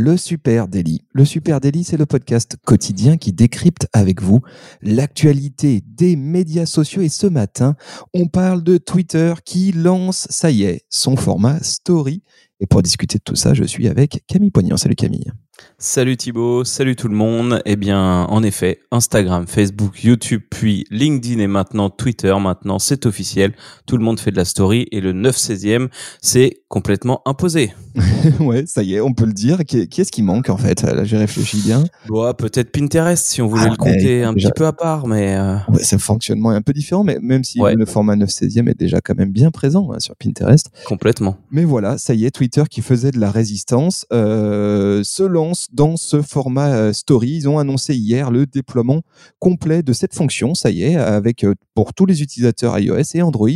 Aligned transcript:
Le 0.00 0.16
Super 0.16 0.68
Daily. 0.68 1.02
Le 1.12 1.24
Super 1.24 1.60
Daily, 1.60 1.82
c'est 1.82 1.96
le 1.96 2.06
podcast 2.06 2.56
quotidien 2.64 3.16
qui 3.16 3.32
décrypte 3.32 3.88
avec 3.92 4.22
vous 4.22 4.42
l'actualité 4.80 5.82
des 5.84 6.14
médias 6.14 6.66
sociaux 6.66 7.02
et 7.02 7.08
ce 7.08 7.26
matin, 7.26 7.74
on 8.14 8.28
parle 8.28 8.62
de 8.62 8.78
Twitter 8.78 9.34
qui 9.44 9.72
lance, 9.72 10.28
ça 10.30 10.52
y 10.52 10.62
est, 10.62 10.84
son 10.88 11.16
format 11.16 11.58
Story. 11.64 12.22
Et 12.60 12.66
pour 12.66 12.80
discuter 12.82 13.18
de 13.18 13.24
tout 13.24 13.34
ça, 13.34 13.54
je 13.54 13.64
suis 13.64 13.88
avec 13.88 14.22
Camille 14.28 14.52
Poignant. 14.52 14.76
Salut 14.76 14.94
Camille. 14.94 15.32
Salut 15.78 16.16
Thibaut, 16.16 16.64
salut 16.64 16.96
tout 16.96 17.06
le 17.08 17.14
monde. 17.14 17.62
Eh 17.64 17.76
bien, 17.76 18.24
en 18.24 18.42
effet, 18.42 18.80
Instagram, 18.90 19.46
Facebook, 19.46 20.02
YouTube, 20.02 20.42
puis 20.50 20.84
LinkedIn 20.90 21.38
et 21.40 21.46
maintenant 21.46 21.88
Twitter, 21.88 22.34
maintenant 22.40 22.80
c'est 22.80 23.06
officiel. 23.06 23.54
Tout 23.86 23.96
le 23.96 24.04
monde 24.04 24.18
fait 24.18 24.32
de 24.32 24.36
la 24.36 24.44
story 24.44 24.88
et 24.90 25.00
le 25.00 25.12
9-16e, 25.12 25.88
c'est 26.20 26.62
complètement 26.68 27.22
imposé. 27.26 27.72
ouais, 28.40 28.66
ça 28.66 28.82
y 28.82 28.94
est, 28.94 29.00
on 29.00 29.12
peut 29.14 29.26
le 29.26 29.32
dire. 29.32 29.64
Qui, 29.64 29.87
est-ce 29.96 30.12
qui 30.12 30.22
manque 30.22 30.50
en 30.50 30.56
fait? 30.56 30.82
Là, 30.82 31.04
j'ai 31.04 31.16
réfléchi 31.16 31.60
bien. 31.62 31.84
Bon, 32.08 32.32
peut-être 32.34 32.70
Pinterest 32.70 33.24
si 33.24 33.42
on 33.42 33.48
voulait 33.48 33.64
ah, 33.66 33.70
le 33.70 33.76
compter 33.76 34.24
un 34.24 34.34
petit 34.34 34.50
peu 34.54 34.66
à 34.66 34.72
part, 34.72 35.06
mais. 35.06 35.36
Euh... 35.36 35.56
Ouais, 35.68 35.82
c'est 35.82 35.96
un 35.96 36.00
fonctionnement 36.00 36.50
un 36.50 36.62
peu 36.62 36.72
différent, 36.72 37.04
mais 37.04 37.18
même 37.20 37.44
si 37.44 37.60
le 37.60 37.86
format 37.86 38.16
9-16e 38.16 38.68
est 38.68 38.78
déjà 38.78 39.00
quand 39.00 39.16
même 39.16 39.30
bien 39.30 39.50
présent 39.50 39.90
hein, 39.92 40.00
sur 40.00 40.16
Pinterest. 40.16 40.66
Complètement. 40.86 41.36
Mais 41.50 41.64
voilà, 41.64 41.98
ça 41.98 42.14
y 42.14 42.24
est, 42.24 42.30
Twitter 42.30 42.64
qui 42.70 42.82
faisait 42.82 43.10
de 43.10 43.18
la 43.18 43.30
résistance 43.30 44.06
euh, 44.12 45.02
se 45.04 45.22
lance 45.22 45.68
dans 45.72 45.96
ce 45.96 46.22
format 46.22 46.74
euh, 46.74 46.92
story. 46.92 47.30
Ils 47.30 47.48
ont 47.48 47.58
annoncé 47.58 47.94
hier 47.94 48.30
le 48.30 48.46
déploiement 48.46 49.02
complet 49.38 49.82
de 49.82 49.92
cette 49.92 50.14
fonction. 50.14 50.54
Ça 50.54 50.70
y 50.70 50.82
est, 50.82 50.96
avec 50.96 51.44
euh, 51.44 51.54
pour 51.74 51.94
tous 51.94 52.06
les 52.06 52.22
utilisateurs 52.22 52.78
iOS 52.78 53.14
et 53.14 53.22
Android 53.22 53.48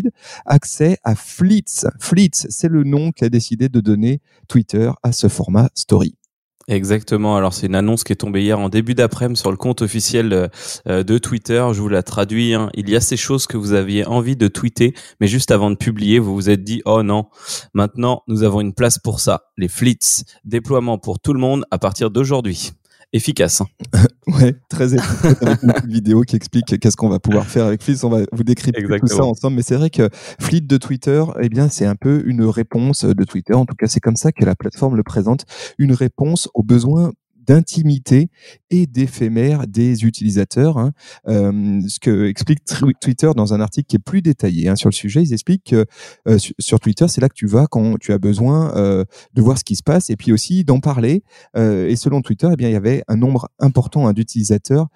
accès 0.46 0.98
à 1.04 1.14
Fleets. 1.14 1.86
Fleets, 1.98 2.46
c'est 2.48 2.68
le 2.68 2.84
nom 2.84 3.12
qu'a 3.12 3.28
décidé 3.28 3.68
de 3.68 3.80
donner 3.80 4.20
Twitter 4.48 4.90
à 5.02 5.12
ce 5.12 5.28
format 5.28 5.68
story. 5.74 6.14
Exactement. 6.68 7.36
Alors 7.36 7.54
c'est 7.54 7.66
une 7.66 7.74
annonce 7.74 8.04
qui 8.04 8.12
est 8.12 8.16
tombée 8.16 8.42
hier 8.42 8.58
en 8.58 8.68
début 8.68 8.94
d'après-midi 8.94 9.40
sur 9.40 9.50
le 9.50 9.56
compte 9.56 9.82
officiel 9.82 10.50
euh, 10.86 11.02
de 11.02 11.18
Twitter. 11.18 11.64
Je 11.72 11.80
vous 11.80 11.88
la 11.88 12.02
traduis. 12.02 12.54
Hein. 12.54 12.70
Il 12.74 12.88
y 12.88 12.96
a 12.96 13.00
ces 13.00 13.16
choses 13.16 13.46
que 13.46 13.56
vous 13.56 13.72
aviez 13.72 14.06
envie 14.06 14.36
de 14.36 14.48
tweeter, 14.48 14.94
mais 15.20 15.26
juste 15.26 15.50
avant 15.50 15.70
de 15.70 15.76
publier, 15.76 16.18
vous 16.18 16.34
vous 16.34 16.50
êtes 16.50 16.62
dit 16.62 16.82
oh 16.84 17.02
non, 17.02 17.26
maintenant 17.74 18.22
nous 18.28 18.42
avons 18.44 18.60
une 18.60 18.74
place 18.74 18.98
pour 18.98 19.20
ça. 19.20 19.44
Les 19.56 19.68
flits, 19.68 20.24
déploiement 20.44 20.98
pour 20.98 21.18
tout 21.18 21.32
le 21.32 21.40
monde 21.40 21.64
à 21.70 21.78
partir 21.78 22.10
d'aujourd'hui 22.10 22.72
efficace. 23.12 23.60
Hein. 23.60 23.66
ouais, 24.26 24.54
très 24.68 24.94
efficace 24.94 25.42
avec 25.42 25.62
une 25.62 25.90
vidéo 25.90 26.22
qui 26.22 26.36
explique 26.36 26.78
qu'est-ce 26.78 26.96
qu'on 26.96 27.08
va 27.08 27.18
pouvoir 27.18 27.46
faire 27.46 27.66
avec 27.66 27.82
Fleet. 27.82 28.04
On 28.04 28.08
va 28.08 28.20
vous 28.32 28.44
décrire 28.44 28.72
tout 28.74 29.06
ça 29.06 29.24
ensemble. 29.24 29.56
Mais 29.56 29.62
c'est 29.62 29.76
vrai 29.76 29.90
que 29.90 30.08
Fleet 30.40 30.62
de 30.62 30.76
Twitter, 30.76 31.22
eh 31.40 31.48
bien, 31.48 31.68
c'est 31.68 31.86
un 31.86 31.96
peu 31.96 32.22
une 32.26 32.44
réponse 32.44 33.04
de 33.04 33.24
Twitter. 33.24 33.54
En 33.54 33.66
tout 33.66 33.74
cas, 33.74 33.86
c'est 33.86 34.00
comme 34.00 34.16
ça 34.16 34.32
que 34.32 34.44
la 34.44 34.54
plateforme 34.54 34.96
le 34.96 35.02
présente. 35.02 35.44
Une 35.78 35.92
réponse 35.92 36.48
aux 36.54 36.62
besoins 36.62 37.12
d'intimité 37.46 38.30
et 38.70 38.86
d'éphémère 38.86 39.66
des 39.66 40.04
utilisateurs. 40.04 40.78
Hein. 40.78 40.92
Euh, 41.28 41.80
ce 41.88 41.98
que 42.00 42.26
explique 42.26 42.60
Twitter 43.00 43.30
dans 43.36 43.54
un 43.54 43.60
article 43.60 43.86
qui 43.86 43.96
est 43.96 44.04
plus 44.04 44.22
détaillé 44.22 44.68
hein, 44.68 44.76
sur 44.76 44.88
le 44.88 44.94
sujet, 44.94 45.22
ils 45.22 45.32
expliquent 45.32 45.70
que 45.70 45.86
euh, 46.28 46.38
sur 46.58 46.80
Twitter, 46.80 47.06
c'est 47.08 47.20
là 47.20 47.28
que 47.28 47.34
tu 47.34 47.46
vas 47.46 47.66
quand 47.66 47.98
tu 47.98 48.12
as 48.12 48.18
besoin 48.18 48.74
euh, 48.76 49.04
de 49.34 49.42
voir 49.42 49.58
ce 49.58 49.64
qui 49.64 49.76
se 49.76 49.82
passe 49.82 50.10
et 50.10 50.16
puis 50.16 50.32
aussi 50.32 50.64
d'en 50.64 50.80
parler. 50.80 51.22
et 51.56 51.96
selon 51.96 52.22
Twitter, 52.22 52.48
eh 52.52 52.56
bien, 52.56 52.68
il 52.68 52.72
y 52.72 52.76
avait 52.76 53.02
un 53.08 53.16
nombre 53.16 53.48
important 53.58 54.06
hein, 54.06 54.12
d'utilisateurs 54.12 54.88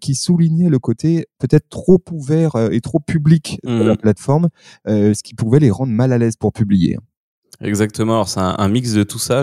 qui 0.00 0.14
soulignaient 0.14 0.68
le 0.68 0.78
côté 0.78 1.26
peut-être 1.38 1.68
trop 1.68 2.02
ouvert 2.10 2.56
et 2.70 2.80
trop 2.80 3.00
public 3.00 3.60
de 3.64 3.82
la 3.82 3.94
mmh. 3.94 3.96
plateforme, 3.96 4.48
ce 4.86 5.22
qui 5.22 5.34
pouvait 5.34 5.60
les 5.60 5.70
rendre 5.70 5.92
mal 5.92 6.12
à 6.12 6.18
l'aise 6.18 6.36
pour 6.36 6.52
publier. 6.52 6.98
Exactement. 7.62 8.14
Alors 8.14 8.28
c'est 8.28 8.40
un, 8.40 8.68
mix 8.68 8.94
de 8.94 9.02
tout 9.02 9.18
ça. 9.18 9.42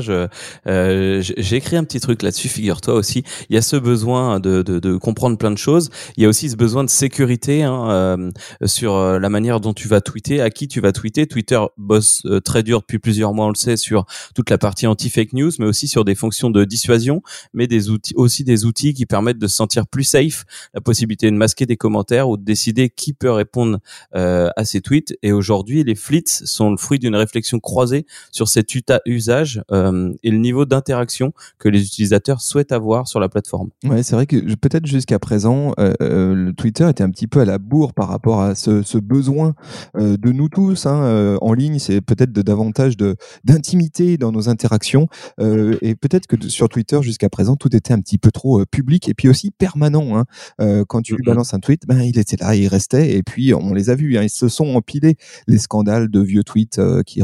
Euh, 0.67 1.21
j'ai 1.21 1.55
écrit 1.55 1.75
un 1.75 1.83
petit 1.83 1.99
truc 1.99 2.23
là-dessus. 2.23 2.49
Figure-toi 2.49 2.95
aussi. 2.95 3.23
Il 3.49 3.55
y 3.55 3.59
a 3.59 3.61
ce 3.61 3.75
besoin 3.75 4.39
de, 4.39 4.63
de, 4.63 4.79
de, 4.79 4.97
comprendre 4.97 5.37
plein 5.37 5.51
de 5.51 5.57
choses. 5.57 5.91
Il 6.15 6.23
y 6.23 6.25
a 6.25 6.29
aussi 6.29 6.49
ce 6.49 6.55
besoin 6.55 6.83
de 6.83 6.89
sécurité 6.89 7.61
hein, 7.61 7.89
euh, 7.91 8.31
sur 8.65 8.95
euh, 8.95 9.19
la 9.19 9.29
manière 9.29 9.59
dont 9.59 9.73
tu 9.73 9.87
vas 9.87 10.01
tweeter, 10.01 10.41
à 10.41 10.49
qui 10.49 10.67
tu 10.67 10.81
vas 10.81 10.93
tweeter. 10.93 11.27
Twitter 11.27 11.59
bosse 11.77 12.25
très 12.43 12.63
dur 12.63 12.79
depuis 12.79 12.97
plusieurs 12.97 13.35
mois, 13.35 13.45
on 13.45 13.49
le 13.49 13.55
sait, 13.55 13.77
sur 13.77 14.05
toute 14.33 14.49
la 14.49 14.57
partie 14.57 14.87
anti-fake 14.87 15.33
news, 15.33 15.51
mais 15.59 15.65
aussi 15.65 15.87
sur 15.87 16.03
des 16.03 16.15
fonctions 16.15 16.49
de 16.49 16.63
dissuasion, 16.63 17.21
mais 17.53 17.67
des 17.67 17.91
outils 17.91 18.15
aussi 18.15 18.43
des 18.43 18.65
outils 18.65 18.95
qui 18.95 19.05
permettent 19.05 19.37
de 19.37 19.47
se 19.47 19.55
sentir 19.55 19.85
plus 19.85 20.03
safe. 20.03 20.45
La 20.73 20.81
possibilité 20.81 21.29
de 21.29 21.35
masquer 21.35 21.67
des 21.67 21.77
commentaires 21.77 22.29
ou 22.29 22.37
de 22.37 22.43
décider 22.43 22.89
qui 22.89 23.13
peut 23.13 23.31
répondre 23.31 23.77
à 24.13 24.65
ces 24.65 24.81
tweets. 24.81 25.15
Et 25.21 25.31
aujourd'hui, 25.31 25.83
les 25.83 25.95
flits 25.95 26.23
sont 26.25 26.71
le 26.71 26.77
fruit 26.77 26.97
d'une 26.97 27.15
réflexion 27.15 27.59
croisée 27.59 28.06
sur 28.31 28.47
cet 28.47 28.73
usage 29.05 29.61
euh, 29.71 30.13
et 30.23 30.31
le 30.31 30.37
niveau 30.37 30.65
d'interaction 30.65 31.33
que 31.59 31.69
les 31.69 31.85
utilisateurs 31.85 32.41
souhaitent 32.41 32.71
avoir 32.71 33.07
sur 33.07 33.19
la 33.19 33.29
plateforme. 33.29 33.69
Ouais, 33.83 34.03
c'est 34.03 34.15
vrai 34.15 34.25
que 34.25 34.37
peut-être 34.55 34.85
jusqu'à 34.85 35.19
présent, 35.19 35.73
euh, 35.79 35.93
euh, 36.01 36.33
le 36.33 36.53
Twitter 36.53 36.87
était 36.89 37.03
un 37.03 37.09
petit 37.09 37.27
peu 37.27 37.41
à 37.41 37.45
la 37.45 37.57
bourre 37.57 37.93
par 37.93 38.09
rapport 38.09 38.41
à 38.41 38.55
ce, 38.55 38.81
ce 38.83 38.97
besoin 38.97 39.55
de 39.95 40.31
nous 40.31 40.49
tous 40.49 40.85
hein, 40.85 41.37
en 41.41 41.53
ligne. 41.53 41.79
C'est 41.79 42.01
peut-être 42.01 42.31
de 42.31 42.41
davantage 42.41 42.97
de 42.97 43.15
d'intimité 43.43 44.17
dans 44.17 44.31
nos 44.31 44.49
interactions 44.49 45.07
et 45.39 45.95
peut-être 45.95 46.27
que 46.27 46.49
sur 46.49 46.69
Twitter 46.69 47.01
jusqu'à 47.01 47.29
présent 47.29 47.55
tout 47.55 47.75
était 47.75 47.93
un 47.93 47.99
petit 47.99 48.17
peu 48.17 48.31
trop 48.31 48.65
public 48.65 49.09
et 49.09 49.13
puis 49.13 49.29
aussi 49.29 49.51
permanent. 49.51 50.17
Hein. 50.17 50.83
quand 50.87 51.01
tu 51.01 51.15
lui 51.15 51.23
balances 51.23 51.53
un 51.53 51.59
tweet, 51.59 51.83
ben 51.87 52.01
il 52.01 52.17
était 52.19 52.37
là, 52.37 52.55
il 52.55 52.67
restait 52.67 53.15
et 53.15 53.23
puis 53.23 53.53
on 53.53 53.73
les 53.73 53.89
a 53.89 53.95
vus. 53.95 54.17
Hein, 54.17 54.23
ils 54.23 54.29
se 54.29 54.47
sont 54.47 54.75
empilés 54.75 55.17
les 55.47 55.57
scandales 55.57 56.09
de 56.09 56.19
vieux 56.19 56.43
tweets 56.43 56.79
qui 57.05 57.21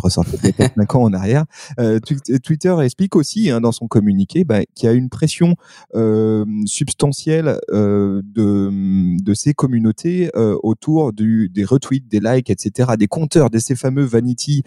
ressortaient 0.74 0.80
maintenant 0.80 1.04
en 1.04 1.14
arrière. 1.14 1.46
Euh, 1.80 2.00
Twitter 2.00 2.76
explique 2.82 3.16
aussi 3.16 3.50
hein, 3.50 3.62
dans 3.62 3.72
son 3.72 3.88
communiqué 3.88 4.44
bah, 4.44 4.62
qu'il 4.76 4.88
y 4.88 4.92
a 4.92 4.94
une 4.96 5.10
pression 5.10 5.56
euh, 5.96 6.46
substantielle 6.66 7.60
euh, 7.72 8.22
de, 8.24 9.22
de 9.24 9.34
ces 9.34 9.54
communautés 9.54 10.30
autour 10.34 11.14
du, 11.14 11.50
des 11.50 11.64
retweets, 11.64 12.08
des 12.08 12.20
likes, 12.20 12.50
etc., 12.50 12.92
des 12.98 13.08
compteurs, 13.08 13.50
de 13.50 13.60
ces 13.60 13.76
fameux 13.76 14.04
vanity 14.04 14.64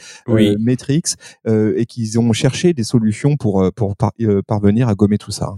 metrics, 0.58 1.16
et 1.46 1.86
qu'ils 1.86 2.18
ont 2.18 2.32
cherché 2.32 2.72
des 2.72 2.84
solutions 2.84 3.36
pour, 3.36 3.70
pour 3.74 3.94
parvenir 4.46 4.88
à 4.88 4.94
gommer 4.94 5.18
tout 5.18 5.30
ça. 5.30 5.54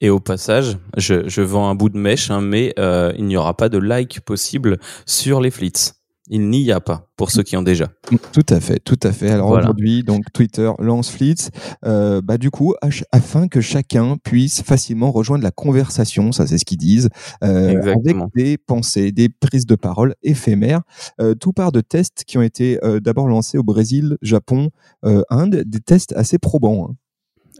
Et 0.00 0.10
au 0.10 0.20
passage, 0.20 0.78
je, 0.96 1.28
je 1.28 1.42
vends 1.42 1.68
un 1.68 1.74
bout 1.74 1.88
de 1.88 1.98
mèche, 1.98 2.30
hein, 2.30 2.40
mais 2.40 2.74
il 2.78 3.24
n'y 3.24 3.36
aura 3.36 3.56
pas 3.56 3.68
de 3.68 3.78
like 3.78 4.20
possible 4.20 4.78
sur 5.06 5.40
les 5.40 5.50
flits. 5.50 5.92
Il 6.34 6.48
n'y 6.48 6.72
a 6.72 6.80
pas 6.80 7.10
pour 7.16 7.30
ceux 7.30 7.42
qui 7.42 7.58
ont 7.58 7.62
déjà. 7.62 7.88
Tout 8.32 8.46
à 8.48 8.58
fait, 8.58 8.78
tout 8.78 8.98
à 9.02 9.12
fait. 9.12 9.28
Alors 9.28 9.50
aujourd'hui, 9.50 10.02
donc 10.02 10.24
Twitter 10.32 10.72
lance 10.78 11.10
Fleets, 11.10 11.50
euh, 11.84 12.22
bah 12.22 12.38
du 12.38 12.50
coup, 12.50 12.74
afin 13.12 13.48
que 13.48 13.60
chacun 13.60 14.16
puisse 14.16 14.62
facilement 14.62 15.12
rejoindre 15.12 15.44
la 15.44 15.50
conversation, 15.50 16.32
ça 16.32 16.46
c'est 16.46 16.56
ce 16.56 16.64
qu'ils 16.64 16.78
disent, 16.78 17.10
euh, 17.44 17.82
avec 17.82 18.16
des 18.34 18.56
pensées, 18.56 19.12
des 19.12 19.28
prises 19.28 19.66
de 19.66 19.74
parole 19.74 20.14
éphémères. 20.22 20.80
Euh, 21.20 21.34
tout 21.34 21.52
part 21.52 21.70
de 21.70 21.82
tests 21.82 22.24
qui 22.26 22.38
ont 22.38 22.42
été 22.42 22.78
d'abord 23.02 23.28
lancés 23.28 23.58
au 23.58 23.62
Brésil, 23.62 24.16
Japon, 24.22 24.70
Inde, 25.02 25.64
des 25.66 25.80
tests 25.80 26.14
assez 26.14 26.38
probants. 26.38 26.88
Hein. 26.90 26.96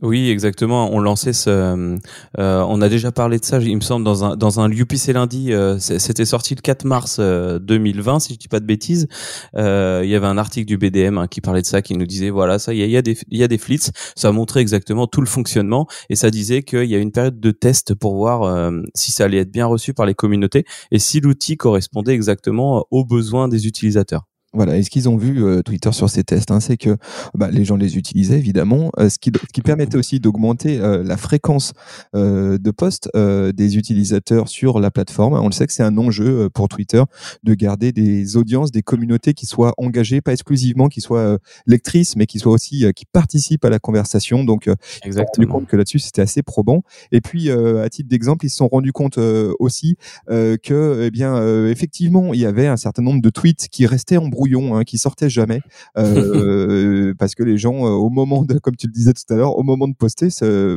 Oui, 0.03 0.31
exactement. 0.31 0.93
On 0.93 0.99
lançait 0.99 1.33
ce, 1.33 1.49
euh, 1.49 2.65
on 2.69 2.81
a 2.83 2.89
déjà 2.89 3.13
parlé 3.13 3.39
de 3.39 3.45
ça, 3.45 3.61
il 3.61 3.77
me 3.77 3.81
semble, 3.81 4.05
dans 4.05 4.25
un 4.25 4.37
dans 4.37 4.59
un 4.59 4.69
UPC 4.69 5.13
lundi. 5.13 5.53
Euh, 5.53 5.79
C'était 5.79 6.25
sorti 6.25 6.57
le 6.57 6.61
4 6.61 6.85
mars 6.85 7.21
2020, 7.21 8.17
euh, 8.17 8.19
si 8.19 8.35
je 8.35 8.39
dis 8.41 8.49
pas 8.49 8.59
de 8.59 8.67
bêtises. 8.67 9.07
Il 9.55 9.61
y 9.61 10.15
avait 10.17 10.27
un 10.27 10.39
article 10.39 10.67
du 10.67 10.77
BDM 10.77 11.19
hein, 11.19 11.29
qui 11.29 11.41
parlait 11.41 11.63
de 11.63 11.67
ça, 11.67 11.83
qui 11.83 11.95
nous 11.95 12.05
disait 12.07 12.31
voilà, 12.31 12.59
ça, 12.59 12.75
il 12.75 12.85
y 12.85 12.97
a, 12.97 13.03
des 13.03 13.17
il 13.31 13.39
y 13.39 13.45
a 13.45 13.49
des 13.49 13.59
flits. 13.59 13.93
Ça 14.17 14.33
montrait 14.33 14.61
exactement 14.61 15.07
tout 15.07 15.21
le 15.21 15.29
fonctionnement 15.29 15.87
et 16.11 16.17
ça 16.17 16.31
disait 16.31 16.65
qu'il 16.65 16.85
y 16.91 16.97
a 16.97 16.99
une 16.99 17.13
période 17.13 17.39
de 17.39 17.51
test 17.53 17.95
pour 17.95 18.17
voir 18.17 18.73
si 18.97 19.13
ça 19.13 19.25
allait 19.25 19.39
être 19.39 19.53
bien 19.53 19.67
reçu 19.67 19.95
par 19.95 20.07
les 20.07 20.15
communautés 20.15 20.65
et 20.91 20.99
si 20.99 21.21
l'outil 21.21 21.57
correspondait 21.57 22.13
exactement 22.15 22.87
aux 22.91 23.05
besoins 23.05 23.47
des 23.47 23.69
utilisateurs. 23.69 24.32
Voilà, 24.55 24.77
et 24.77 24.83
ce 24.83 24.91
qu'ils 24.91 25.09
ont 25.09 25.17
vu 25.17 25.43
euh, 25.43 25.63
Twitter 25.63 25.93
sur 25.93 26.11
ces 26.11 26.25
tests, 26.25 26.51
hein, 26.51 26.61
c'est 26.61 26.77
que 26.77 26.99
bah, 27.35 27.51
les 27.51 27.65
gens 27.65 27.77
les 27.77 27.97
utilisaient 27.97 28.39
évidemment, 28.39 28.91
euh, 28.99 29.09
ce, 29.09 29.19
qui, 29.19 29.33
ce, 29.35 29.51
qui, 29.51 29.63
permettait 29.63 29.97
aussi 29.97 30.21
d'augmenter 30.21 30.79
euh, 30.79 31.03
la 31.03 31.17
fréquence 31.17 31.73
de 32.13 32.71
posts 32.71 33.09
des 33.15 33.77
utilisateurs 33.77 34.49
sur 34.49 34.81
la 34.81 34.91
plateforme. 34.91 35.35
On 35.35 35.47
le 35.47 35.53
sait 35.53 35.67
que 35.67 35.73
c'est 35.73 35.83
un 35.83 35.97
enjeu 35.97 36.51
pour 36.51 36.69
Twitter 36.69 37.03
de 37.43 37.55
garder 37.55 37.93
des 37.93 38.37
audiences, 38.37 38.71
des 38.71 38.83
communautés 38.83 39.35
qui 39.35 39.47
soient 39.47 39.73
engagées, 39.79 40.21
pas 40.21 40.33
exclusivement 40.33 40.89
qui 40.89 41.01
soient 41.01 41.39
lectrices, 41.67 42.17
mais 42.17 42.27
qui 42.27 42.39
soient 42.39 42.53
aussi 42.53 42.85
qui 42.95 43.07
participent 43.07 43.65
à 43.65 43.71
la 43.71 43.79
conversation. 43.79 44.45
Donc, 44.45 44.69
ils 45.05 45.13
se 45.13 45.19
sont 45.19 45.25
rendus 45.25 45.47
compte 45.47 45.67
que 45.67 45.77
là-dessus 45.77 46.01
c'était 46.01 46.23
assez 46.23 46.43
probant. 46.43 46.83
Et 47.13 47.21
puis, 47.21 47.51
à 47.51 47.89
titre 47.89 48.09
d'exemple, 48.09 48.47
ils 48.47 48.51
se 48.51 48.57
sont 48.57 48.69
rendus 48.69 48.93
compte 48.93 49.19
aussi 49.19 49.97
que, 50.29 51.03
eh 51.03 51.11
bien, 51.11 51.67
effectivement, 51.67 52.35
il 52.35 52.41
y 52.41 52.47
avait 52.47 52.67
un 52.67 52.77
certain 52.77 53.03
nombre 53.03 53.23
de 53.23 53.31
tweets 53.31 53.69
qui 53.71 53.87
restaient 53.87 54.17
en 54.19 54.29
brouillard 54.29 54.42
brouillons 54.43 54.77
hein, 54.77 54.85
qui 54.85 54.99
sortaient 54.99 55.31
jamais 55.31 55.61
euh, 55.99 57.15
parce 57.19 57.35
que 57.35 57.43
les 57.43 57.59
gens, 57.59 57.81
au 57.83 58.11
moment 58.11 58.45
de, 58.45 58.59
comme 58.59 58.77
tu 58.77 58.87
le 58.87 58.93
disais 58.93 59.13
tout 59.13 59.33
à 59.33 59.37
l'heure, 59.37 59.57
au 59.57 59.63
moment 59.63 59.89
de 59.89 59.95
poster, 59.95 60.29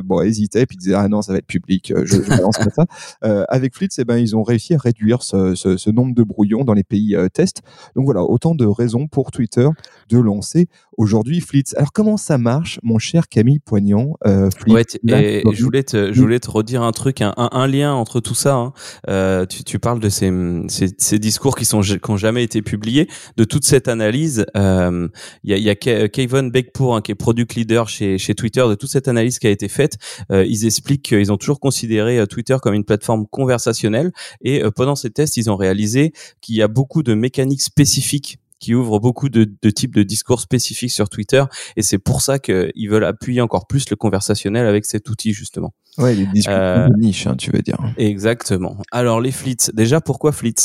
bon, 0.04 0.22
hésitaient 0.22 0.66
puis 0.66 0.78
disaient 0.78 0.96
ah 0.96 1.08
non, 1.08 1.22
ça 1.22 1.32
va 1.32 1.40
être 1.40 1.48
public, 1.48 1.94
je, 2.06 2.22
je 2.22 2.30
balance 2.30 2.58
pas 2.58 2.70
ça. 2.70 2.86
avec 3.50 3.76
Flits, 3.76 3.90
eh 3.98 4.06
ben, 4.06 4.18
ils 4.18 4.36
ont 4.36 4.44
réussi 4.44 4.74
à 4.74 4.78
réduire 4.78 5.24
ce, 5.24 5.56
ce, 5.56 5.78
ce 5.78 5.90
nombre 5.90 6.14
de 6.14 6.24
brouillons 6.24 6.64
dans 6.64 6.74
les 6.74 6.84
pays 6.84 7.16
tests. 7.34 7.62
Donc 7.96 8.06
voilà, 8.06 8.22
autant 8.24 8.56
de 8.56 8.66
raisons 8.66 9.08
pour 9.08 9.32
Twitter 9.32 9.68
de 10.10 10.18
lancer 10.18 10.68
aujourd'hui 10.98 11.42
Flits. 11.42 11.64
Alors 11.76 11.92
comment 11.94 12.18
ça 12.18 12.38
marche, 12.38 12.80
mon 12.84 13.00
cher 13.00 13.28
Camille 13.28 13.60
Poignant 13.60 14.18
euh, 14.26 14.50
Ouais, 14.68 14.84
et 15.08 15.44
je 15.52 15.64
voulais 15.64 15.84
te, 15.84 16.14
je 16.14 16.22
voulais 16.22 16.40
te 16.40 16.50
redire 16.50 16.82
un 16.82 16.92
truc, 16.92 17.22
un, 17.22 17.34
un, 17.38 17.68
lien 17.68 17.94
entre 17.94 18.20
tout 18.20 18.36
ça. 18.36 18.56
Hein. 18.56 18.74
Euh, 19.10 19.46
tu, 19.46 19.64
tu, 19.64 19.80
parles 19.80 20.00
de 20.00 20.10
ces, 20.10 20.32
ces, 20.68 20.88
ces, 20.98 21.20
discours 21.20 21.56
qui 21.56 21.66
sont 21.66 21.82
qui 21.82 22.10
ont 22.10 22.18
jamais 22.18 22.44
été 22.44 22.62
publiés, 22.62 23.08
de 23.38 23.44
toute 23.56 23.64
cette 23.64 23.88
analyse. 23.88 24.46
Euh, 24.58 25.08
il 25.46 25.52
y, 25.52 25.54
a, 25.54 25.58
y 25.58 25.70
a 25.70 26.10
Kevin 26.10 26.52
Beckpour 26.52 26.94
hein, 26.94 27.02
qui 27.02 27.14
est 27.14 27.16
product 27.16 27.56
leader 27.56 27.88
chez, 27.88 28.18
chez 28.18 28.36
Twitter, 28.36 28.66
de 28.68 28.76
toute 28.76 28.90
cette 28.90 29.08
analyse 29.08 29.40
qui 29.40 29.48
a 29.48 29.50
été 29.50 29.70
faite. 29.70 29.94
Euh, 30.30 30.46
ils 30.46 30.66
expliquent 30.66 31.04
qu'ils 31.04 31.32
ont 31.32 31.38
toujours 31.38 31.62
considéré 31.62 32.20
euh, 32.20 32.26
Twitter 32.26 32.58
comme 32.62 32.74
une 32.74 32.84
plateforme 32.84 33.26
conversationnelle 33.28 34.12
et 34.42 34.62
pendant 34.76 34.98
ces 34.98 35.10
tests, 35.10 35.38
ils 35.38 35.50
ont 35.50 35.56
réalisé 35.56 36.12
qu'il 36.42 36.58
y 36.58 36.62
a 36.62 36.68
beaucoup 36.68 37.02
de 37.02 37.14
mécaniques 37.14 37.62
spécifiques 37.62 38.40
qui 38.60 38.74
ouvre 38.74 39.00
beaucoup 39.00 39.30
de, 39.30 39.50
de 39.62 39.70
types 39.70 39.96
de 39.96 40.04
discours 40.04 40.42
spécifiques 40.42 40.92
sur 40.92 41.08
Twitter 41.08 41.46
et 41.78 41.82
c'est 41.82 41.98
pour 41.98 42.22
ça 42.22 42.40
qu'ils 42.40 42.90
veulent 42.90 43.06
appuyer 43.06 43.40
encore 43.40 43.68
plus 43.68 43.90
le 43.90 43.96
conversationnel 43.96 44.68
avec 44.68 44.84
cet 44.84 45.10
outil 45.10 45.32
justement. 45.32 45.74
Ouais, 45.98 46.14
les 46.14 46.26
discours 46.26 46.54
euh, 46.58 46.90
de 46.90 47.00
niche, 47.00 47.26
hein, 47.26 47.36
tu 47.38 47.52
veux 47.52 47.62
dire. 47.62 47.78
Exactement. 47.96 48.78
Alors 48.92 49.22
les 49.22 49.32
flits, 49.32 49.56
déjà 49.74 50.02
pourquoi 50.02 50.34
flits? 50.34 50.56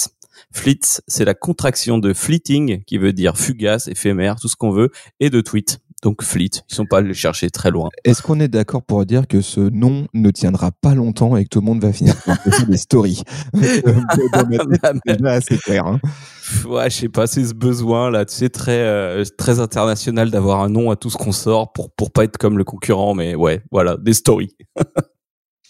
Flits, 0.53 1.01
c'est 1.07 1.25
la 1.25 1.35
contraction 1.35 1.99
de 1.99 2.13
fleeting, 2.13 2.83
qui 2.85 2.99
veut 2.99 3.13
dire 3.13 3.37
fugace, 3.37 3.89
éphémère, 3.89 4.37
tout 4.37 4.49
ce 4.49 4.57
qu'on 4.57 4.71
veut, 4.71 4.91
et 5.21 5.31
de 5.31 5.41
tweet 5.41 5.81
donc 6.03 6.23
Fleet. 6.23 6.51
Ils 6.71 6.75
sont 6.75 6.87
pas 6.87 6.99
allés 6.99 7.15
chercher 7.15 7.51
très 7.51 7.71
loin. 7.71 7.89
Est-ce 8.05 8.23
qu'on 8.23 8.41
est, 8.41 8.49
d'accord 8.49 8.83
pour 8.83 9.05
dire 9.05 9.29
que 9.29 9.41
ce 9.41 9.61
nom 9.61 10.07
ne 10.15 10.31
tiendra 10.31 10.73
pas 10.73 10.95
longtemps 10.95 11.37
et 11.37 11.45
que 11.45 11.49
tout 11.49 11.61
le 11.61 11.67
monde 11.67 11.81
va 11.83 11.93
finir 11.93 12.17
par 12.25 12.37
faire 12.43 12.67
des 12.67 12.77
stories? 12.77 13.23
C'est 15.43 15.59
clair. 15.59 15.87
Hein. 15.87 16.01
Ouais, 16.67 16.91
je 16.91 16.97
sais 16.97 17.09
pas, 17.09 17.27
c'est 17.29 17.45
ce 17.45 17.55
besoin 17.55 18.11
là, 18.11 18.25
tu 18.25 18.35
sais, 18.35 18.49
très 18.49 18.81
euh, 18.81 19.25
très 19.39 19.61
international 19.61 20.31
d'avoir 20.31 20.63
un 20.63 20.69
nom 20.69 20.91
à 20.91 20.97
tout 20.97 21.09
ce 21.09 21.17
qu'on 21.17 21.33
sort 21.33 21.73
pour 21.73 21.93
pour 21.93 22.11
pas 22.11 22.25
être 22.25 22.39
comme 22.39 22.59
le 22.59 22.65
concurrent, 22.65 23.15
mais 23.15 23.37
ouais, 23.37 23.63
voilà, 23.71 23.97
des 23.97 24.15
stories. 24.15 24.57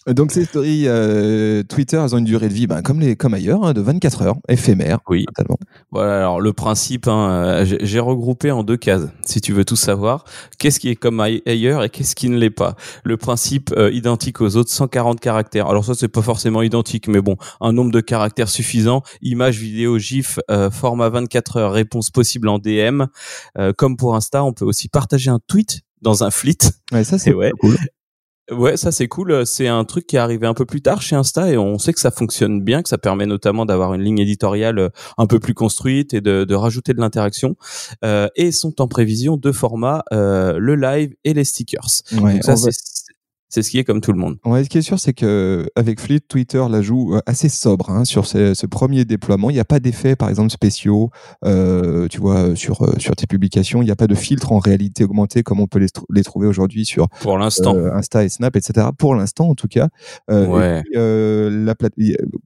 Donc 0.06 0.32
ces 0.32 0.46
stories 0.46 0.84
euh, 0.86 1.62
Twitter, 1.62 2.00
elles 2.02 2.14
ont 2.14 2.18
une 2.18 2.24
durée 2.24 2.48
de 2.48 2.54
vie, 2.54 2.66
ben, 2.66 2.80
comme 2.80 3.00
les 3.00 3.16
comme 3.16 3.34
ailleurs, 3.34 3.62
hein, 3.64 3.74
de 3.74 3.82
24 3.82 4.22
heures, 4.22 4.36
éphémère. 4.48 5.00
Oui. 5.10 5.26
Totalement. 5.26 5.58
Voilà. 5.90 6.16
Alors 6.16 6.40
le 6.40 6.54
principe, 6.54 7.06
hein, 7.06 7.30
euh, 7.30 7.76
j'ai 7.82 8.00
regroupé 8.00 8.50
en 8.50 8.64
deux 8.64 8.78
cases. 8.78 9.08
Si 9.26 9.42
tu 9.42 9.52
veux 9.52 9.66
tout 9.66 9.76
savoir, 9.76 10.24
qu'est-ce 10.58 10.80
qui 10.80 10.88
est 10.88 10.96
comme 10.96 11.20
ailleurs 11.20 11.84
et 11.84 11.90
qu'est-ce 11.90 12.16
qui 12.16 12.30
ne 12.30 12.38
l'est 12.38 12.48
pas? 12.48 12.76
Le 13.04 13.18
principe 13.18 13.74
euh, 13.76 13.92
identique 13.92 14.40
aux 14.40 14.56
autres 14.56 14.70
140 14.70 15.20
caractères. 15.20 15.66
Alors 15.66 15.84
ça 15.84 15.92
c'est 15.94 16.08
pas 16.08 16.22
forcément 16.22 16.62
identique, 16.62 17.06
mais 17.06 17.20
bon, 17.20 17.36
un 17.60 17.74
nombre 17.74 17.90
de 17.90 18.00
caractères 18.00 18.48
suffisant. 18.48 19.02
Image, 19.20 19.58
vidéo, 19.58 19.98
GIF, 19.98 20.38
format 20.72 21.10
24 21.10 21.56
heures, 21.58 21.72
réponse 21.72 22.08
possible 22.08 22.48
en 22.48 22.58
DM. 22.58 23.04
comme 23.76 23.98
pour 23.98 24.16
Insta, 24.16 24.44
on 24.44 24.54
peut 24.54 24.64
aussi 24.64 24.88
partager 24.88 25.28
un 25.30 25.40
tweet 25.46 25.82
dans 26.00 26.24
un 26.24 26.30
fleet. 26.30 26.70
Ouais, 26.90 27.04
ça 27.04 27.18
c'est 27.18 27.34
ouais. 27.34 27.52
cool. 27.60 27.76
Ouais, 28.50 28.76
ça 28.76 28.92
c'est 28.92 29.08
cool. 29.08 29.46
C'est 29.46 29.68
un 29.68 29.84
truc 29.84 30.06
qui 30.06 30.16
est 30.16 30.18
arrivé 30.18 30.46
un 30.46 30.54
peu 30.54 30.64
plus 30.64 30.82
tard 30.82 31.02
chez 31.02 31.16
Insta 31.16 31.50
et 31.50 31.56
on 31.56 31.78
sait 31.78 31.92
que 31.92 32.00
ça 32.00 32.10
fonctionne 32.10 32.60
bien, 32.60 32.82
que 32.82 32.88
ça 32.88 32.98
permet 32.98 33.26
notamment 33.26 33.66
d'avoir 33.66 33.94
une 33.94 34.02
ligne 34.02 34.18
éditoriale 34.18 34.78
euh, 34.78 34.88
un 35.18 35.26
peu 35.26 35.38
plus 35.38 35.54
construite 35.54 36.14
et 36.14 36.20
de, 36.20 36.44
de 36.44 36.54
rajouter 36.54 36.92
de 36.92 37.00
l'interaction. 37.00 37.56
Euh, 38.04 38.28
et 38.36 38.52
sont 38.52 38.80
en 38.80 38.88
prévision 38.88 39.36
deux 39.36 39.52
formats, 39.52 40.04
euh, 40.12 40.58
le 40.58 40.74
live 40.74 41.14
et 41.24 41.34
les 41.34 41.44
stickers. 41.44 42.02
Ouais, 42.12 42.34
Donc 42.34 42.44
ça, 42.44 42.54
c'est 43.50 43.62
ce 43.62 43.70
qui 43.70 43.78
est 43.78 43.84
comme 43.84 44.00
tout 44.00 44.12
le 44.12 44.18
monde. 44.18 44.38
Ouais, 44.44 44.62
ce 44.62 44.68
qui 44.68 44.78
est 44.78 44.82
sûr, 44.82 45.00
c'est 45.00 45.12
que 45.12 45.68
avec 45.74 46.00
Fleet, 46.00 46.20
Twitter 46.20 46.62
la 46.70 46.82
joue 46.82 47.16
euh, 47.16 47.20
assez 47.26 47.48
sobre 47.48 47.90
hein, 47.90 48.04
sur 48.04 48.24
ce, 48.24 48.54
ce, 48.54 48.66
premier 48.66 49.04
déploiement. 49.04 49.50
Il 49.50 49.54
n'y 49.54 49.60
a 49.60 49.64
pas 49.64 49.80
d'effets, 49.80 50.14
par 50.14 50.28
exemple, 50.28 50.52
spéciaux. 50.52 51.10
Euh, 51.44 52.06
tu 52.06 52.20
vois, 52.20 52.54
sur 52.54 52.82
euh, 52.82 52.92
sur 52.98 53.16
tes 53.16 53.26
publications, 53.26 53.82
il 53.82 53.86
n'y 53.86 53.90
a 53.90 53.96
pas 53.96 54.06
de 54.06 54.14
filtre 54.14 54.52
en 54.52 54.60
réalité 54.60 55.02
augmentée 55.02 55.42
comme 55.42 55.58
on 55.58 55.66
peut 55.66 55.80
les, 55.80 55.88
les 56.10 56.22
trouver 56.22 56.46
aujourd'hui 56.46 56.84
sur 56.84 57.08
pour 57.20 57.38
l'instant 57.38 57.74
euh, 57.74 57.92
Insta 57.92 58.24
et 58.24 58.28
Snap, 58.28 58.54
etc. 58.54 58.86
Pour 58.96 59.16
l'instant, 59.16 59.48
en 59.48 59.54
tout 59.56 59.68
cas. 59.68 59.88
ouais. 60.28 60.82
Et 60.92 61.48
la 61.50 61.74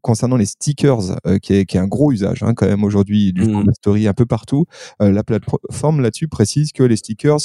concernant 0.01 0.37
les 0.37 0.47
stickers, 0.47 1.19
qui 1.43 1.53
est, 1.53 1.67
qui, 1.67 1.77
est, 1.77 1.81
un 1.81 1.87
gros 1.87 2.13
usage 2.13 2.43
hein, 2.43 2.55
quand 2.55 2.67
même 2.67 2.85
aujourd'hui 2.85 3.33
du 3.33 3.43
mmh. 3.43 3.73
story 3.75 4.07
un 4.07 4.13
peu 4.15 4.27
partout. 4.27 4.65
la 5.01 5.23
plateforme 5.23 6.01
là-dessus 6.01 6.29
précise 6.29 6.73
que 6.73 6.83
les 6.83 6.97
stickers 6.97 7.39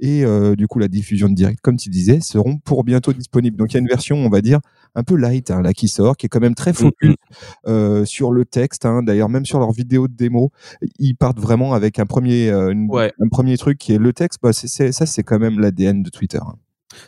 et 0.00 0.24
du 0.56 0.66
coup 0.66 0.78
la 0.78 0.88
diffusion 0.88 1.28
de 1.28 1.34
direct, 1.34 1.60
comme 1.62 1.76
tu 1.76 1.88
disais, 1.88 2.20
seront 2.20 2.58
pour 2.58 2.84
bientôt 2.84 3.05
disponible. 3.12 3.56
Donc 3.56 3.72
il 3.72 3.74
y 3.74 3.76
a 3.78 3.80
une 3.80 3.88
version, 3.88 4.16
on 4.16 4.28
va 4.28 4.40
dire, 4.40 4.60
un 4.94 5.02
peu 5.02 5.16
light 5.16 5.50
hein, 5.50 5.62
là 5.62 5.72
qui 5.72 5.88
sort, 5.88 6.16
qui 6.16 6.26
est 6.26 6.28
quand 6.28 6.40
même 6.40 6.54
très 6.54 6.72
focus 6.72 7.10
mm-hmm. 7.12 7.68
euh, 7.68 8.04
sur 8.04 8.32
le 8.32 8.44
texte. 8.44 8.86
Hein. 8.86 9.02
D'ailleurs, 9.02 9.28
même 9.28 9.46
sur 9.46 9.58
leur 9.58 9.72
vidéo 9.72 10.08
de 10.08 10.14
démo, 10.14 10.50
ils 10.98 11.14
partent 11.14 11.40
vraiment 11.40 11.74
avec 11.74 11.98
un 11.98 12.06
premier, 12.06 12.50
euh, 12.50 12.72
un 12.72 13.28
premier 13.28 13.56
truc 13.56 13.78
qui 13.78 13.92
est 13.92 13.98
le 13.98 14.12
texte. 14.12 14.40
Bah, 14.42 14.52
c'est, 14.52 14.92
ça, 14.92 15.06
c'est 15.06 15.22
quand 15.22 15.38
même 15.38 15.60
l'ADN 15.60 16.02
de 16.02 16.10
Twitter. 16.10 16.40
Hein 16.40 16.56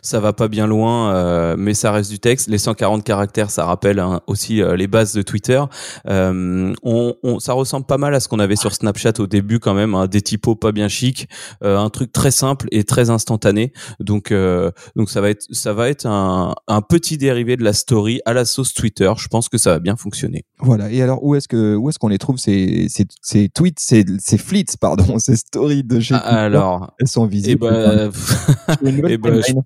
ça 0.01 0.19
va 0.19 0.33
pas 0.33 0.47
bien 0.47 0.67
loin, 0.67 1.13
euh, 1.13 1.55
mais 1.57 1.73
ça 1.73 1.91
reste 1.91 2.09
du 2.09 2.19
texte. 2.19 2.47
Les 2.47 2.57
140 2.57 3.03
caractères, 3.03 3.49
ça 3.49 3.65
rappelle 3.65 3.99
hein, 3.99 4.21
aussi 4.27 4.61
euh, 4.61 4.75
les 4.75 4.87
bases 4.87 5.13
de 5.13 5.21
Twitter. 5.21 5.61
Euh, 6.07 6.73
on, 6.83 7.15
on, 7.23 7.39
ça 7.39 7.53
ressemble 7.53 7.85
pas 7.85 7.97
mal 7.97 8.13
à 8.15 8.19
ce 8.19 8.27
qu'on 8.27 8.39
avait 8.39 8.55
sur 8.55 8.73
Snapchat 8.73 9.13
au 9.19 9.27
début 9.27 9.59
quand 9.59 9.73
même, 9.73 9.95
hein, 9.95 10.07
des 10.07 10.21
typos 10.21 10.55
pas 10.55 10.71
bien 10.71 10.87
chics, 10.87 11.27
euh, 11.63 11.77
un 11.77 11.89
truc 11.89 12.11
très 12.11 12.31
simple 12.31 12.67
et 12.71 12.83
très 12.83 13.09
instantané. 13.09 13.73
Donc, 13.99 14.31
euh, 14.31 14.71
donc 14.95 15.09
ça 15.09 15.21
va 15.21 15.29
être, 15.29 15.45
ça 15.51 15.73
va 15.73 15.89
être 15.89 16.05
un, 16.05 16.55
un, 16.67 16.81
petit 16.81 17.17
dérivé 17.17 17.57
de 17.57 17.63
la 17.63 17.73
story 17.73 18.21
à 18.25 18.33
la 18.33 18.45
sauce 18.45 18.73
Twitter. 18.73 19.11
Je 19.17 19.27
pense 19.27 19.49
que 19.49 19.57
ça 19.57 19.71
va 19.71 19.79
bien 19.79 19.95
fonctionner. 19.95 20.45
Voilà. 20.59 20.91
Et 20.91 21.01
alors, 21.01 21.23
où 21.23 21.35
est-ce 21.35 21.47
que 21.47 21.75
où 21.75 21.89
est-ce 21.89 21.99
qu'on 21.99 22.07
les 22.07 22.17
trouve 22.17 22.37
ces, 22.37 22.87
ces, 22.89 23.05
ces 23.21 23.49
tweets, 23.49 23.79
ces, 23.79 24.05
ces 24.19 24.37
flits, 24.37 24.65
pardon, 24.79 25.19
ces 25.19 25.35
stories 25.35 25.83
de 25.83 25.99
chez 25.99 26.15
Twitter? 26.15 26.29
Alors, 26.29 26.91
elles 26.99 27.07
sont 27.07 27.25
visibles. 27.25 27.65
Et 27.65 27.69
ben, 27.69 28.11
ben, 28.81 29.35
euh, 29.35 29.61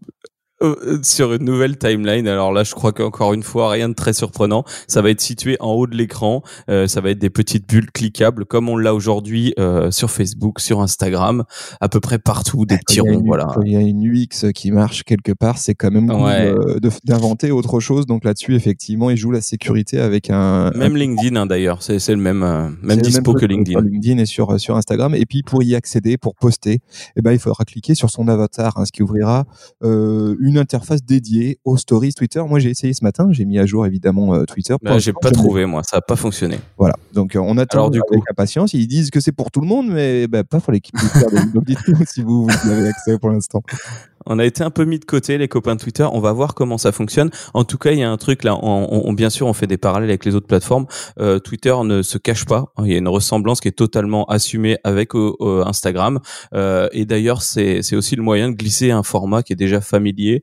sur 1.04 1.34
une 1.34 1.44
nouvelle 1.44 1.78
timeline. 1.78 2.28
Alors 2.28 2.52
là, 2.52 2.64
je 2.64 2.74
crois 2.74 2.92
qu'encore 2.92 3.34
une 3.34 3.44
fois, 3.44 3.70
rien 3.70 3.90
de 3.90 3.94
très 3.94 4.14
surprenant. 4.14 4.64
Ça 4.88 5.02
va 5.02 5.10
être 5.10 5.22
situé 5.22 5.58
en 5.60 5.72
haut 5.72 5.88
de 5.88 5.96
l'écran. 5.96 6.44
Euh, 6.70 6.88
ça 6.88 7.02
va 7.02 7.10
être 7.12 7.20
des 7.20 7.30
petites 7.30 7.68
bulles 7.68 7.92
cliquables, 7.92 8.46
comme 8.46 8.70
on 8.70 8.78
l'a 8.78 8.94
aujourd'hui 8.94 9.54
euh, 9.60 9.92
sur 9.92 10.12
Facebook, 10.12 10.60
sur 10.60 10.82
Instagram, 10.82 11.44
à 11.82 11.90
peu 11.90 12.00
près 12.00 12.20
partout, 12.20 12.66
des 12.66 12.78
petits 12.78 13.02
ronds. 13.02 13.24
Voilà. 13.26 13.48
Il 13.66 13.72
y 13.72 13.78
a 13.78 13.82
une 13.82 14.06
UX 14.06 14.52
qui 14.54 14.72
marche 14.72 15.04
quelque 15.04 15.32
part. 15.32 15.58
C'est 15.58 15.76
quand 15.76 15.92
même 15.92 16.08
cool 16.08 16.80
d'inventer 17.04 17.52
autre 17.52 17.80
chose. 17.80 18.06
Donc 18.06 18.24
là-dessus, 18.24 18.56
effectivement, 18.56 19.10
il 19.10 19.18
joue 19.18 19.32
la 19.32 19.42
sécurité 19.42 20.00
avec 20.00 20.30
un. 20.30 20.72
Même 20.72 20.96
LinkedIn, 20.96 21.36
hein, 21.36 21.46
d'ailleurs. 21.46 21.82
C'est 21.82 22.08
le 22.10 22.18
même, 22.18 22.76
même 22.82 23.02
dispo 23.02 23.34
que 23.34 23.46
LinkedIn. 23.46 23.82
LinkedIn 23.82 24.18
et 24.20 24.26
sur 24.26 24.60
sur 24.60 24.76
Instagram. 24.76 25.16
Et 25.16 25.26
puis 25.26 25.44
pour 25.44 25.64
y 25.64 25.76
accéder, 25.76 26.18
pour 26.18 26.36
poster, 26.36 26.82
eh 27.16 27.22
ben 27.22 27.32
il 27.32 27.40
faudra 27.40 27.66
cliquer 27.66 27.96
sur 27.96 28.10
son 28.10 28.28
avatar, 28.28 28.78
hein, 28.78 28.86
ce 28.86 28.92
qui 28.92 29.04
ouvrira 29.04 29.46
une 29.82 30.53
une 30.54 30.60
interface 30.60 31.04
dédiée 31.04 31.60
aux 31.66 31.78
stories 31.78 32.14
Twitter. 32.14 32.42
Moi, 32.48 32.60
j'ai 32.60 32.70
essayé 32.70 32.94
ce 32.94 33.04
matin, 33.04 33.28
j'ai 33.32 33.44
mis 33.46 33.58
à 33.58 33.66
jour 33.66 33.86
évidemment 33.86 34.36
euh, 34.36 34.46
Twitter. 34.46 34.76
Bah, 34.82 35.00
j'ai 35.00 35.14
pas 35.14 35.32
trouvé, 35.32 35.66
moi, 35.66 35.82
ça 35.84 35.98
a 35.98 36.02
pas 36.02 36.16
fonctionné. 36.16 36.60
Voilà, 36.78 36.96
donc 37.14 37.36
euh, 37.36 37.40
on 37.40 37.58
attend 37.58 37.80
Alors, 37.80 37.92
du 37.92 37.98
avec 37.98 38.22
coup... 38.22 38.24
impatience. 38.30 38.74
Ils 38.74 38.88
disent 38.88 39.10
que 39.10 39.20
c'est 39.20 39.32
pour 39.32 39.50
tout 39.50 39.62
le 39.62 39.68
monde, 39.68 39.88
mais 39.90 40.28
bah, 40.28 40.44
pas 40.44 40.60
pour 40.60 40.72
l'équipe 40.72 40.96
Twitter. 40.96 42.06
si 42.08 42.22
vous, 42.22 42.48
vous 42.48 42.70
avez 42.70 42.88
accès 42.88 43.18
pour 43.18 43.30
l'instant. 43.30 43.64
On 44.26 44.40
a 44.40 44.46
été 44.46 44.64
un 44.64 44.70
peu 44.70 44.86
mis 44.86 45.00
de 45.00 45.06
côté, 45.06 45.38
les 45.38 45.48
copains 45.48 45.76
de 45.76 45.82
Twitter. 45.82 46.08
On 46.12 46.20
va 46.20 46.32
voir 46.32 46.54
comment 46.54 46.78
ça 46.78 46.92
fonctionne. 46.92 47.30
En 47.54 47.64
tout 47.64 47.78
cas, 47.78 47.92
il 47.92 48.00
y 48.00 48.04
a 48.04 48.10
un 48.10 48.18
truc 48.18 48.44
là. 48.44 48.58
On, 48.62 49.14
bien 49.14 49.30
sûr, 49.30 49.48
on 49.48 49.54
fait 49.54 49.68
des 49.68 49.78
parallèles 49.78 50.10
avec 50.10 50.26
les 50.26 50.36
autres 50.36 50.48
plateformes. 50.48 50.86
Euh, 51.20 51.40
Twitter 51.40 51.76
ne 51.84 52.02
se 52.02 52.18
cache 52.18 52.46
pas. 52.46 52.66
Il 52.80 52.92
y 52.92 52.96
a 52.96 52.98
une 52.98 53.08
ressemblance 53.08 53.60
qui 53.60 53.68
est 53.68 53.78
totalement 53.78 54.26
assumée 54.26 54.78
avec 54.84 55.12
Instagram. 55.66 56.20
Euh, 56.54 56.88
et 56.92 57.06
d'ailleurs, 57.06 57.42
c'est 57.42 57.96
aussi 57.96 58.16
le 58.16 58.24
moyen 58.24 58.50
de 58.50 58.56
glisser 58.56 58.92
un 58.92 59.04
format 59.04 59.44
qui 59.44 59.54
est 59.54 59.58
déjà 59.58 59.82
familier 59.82 60.43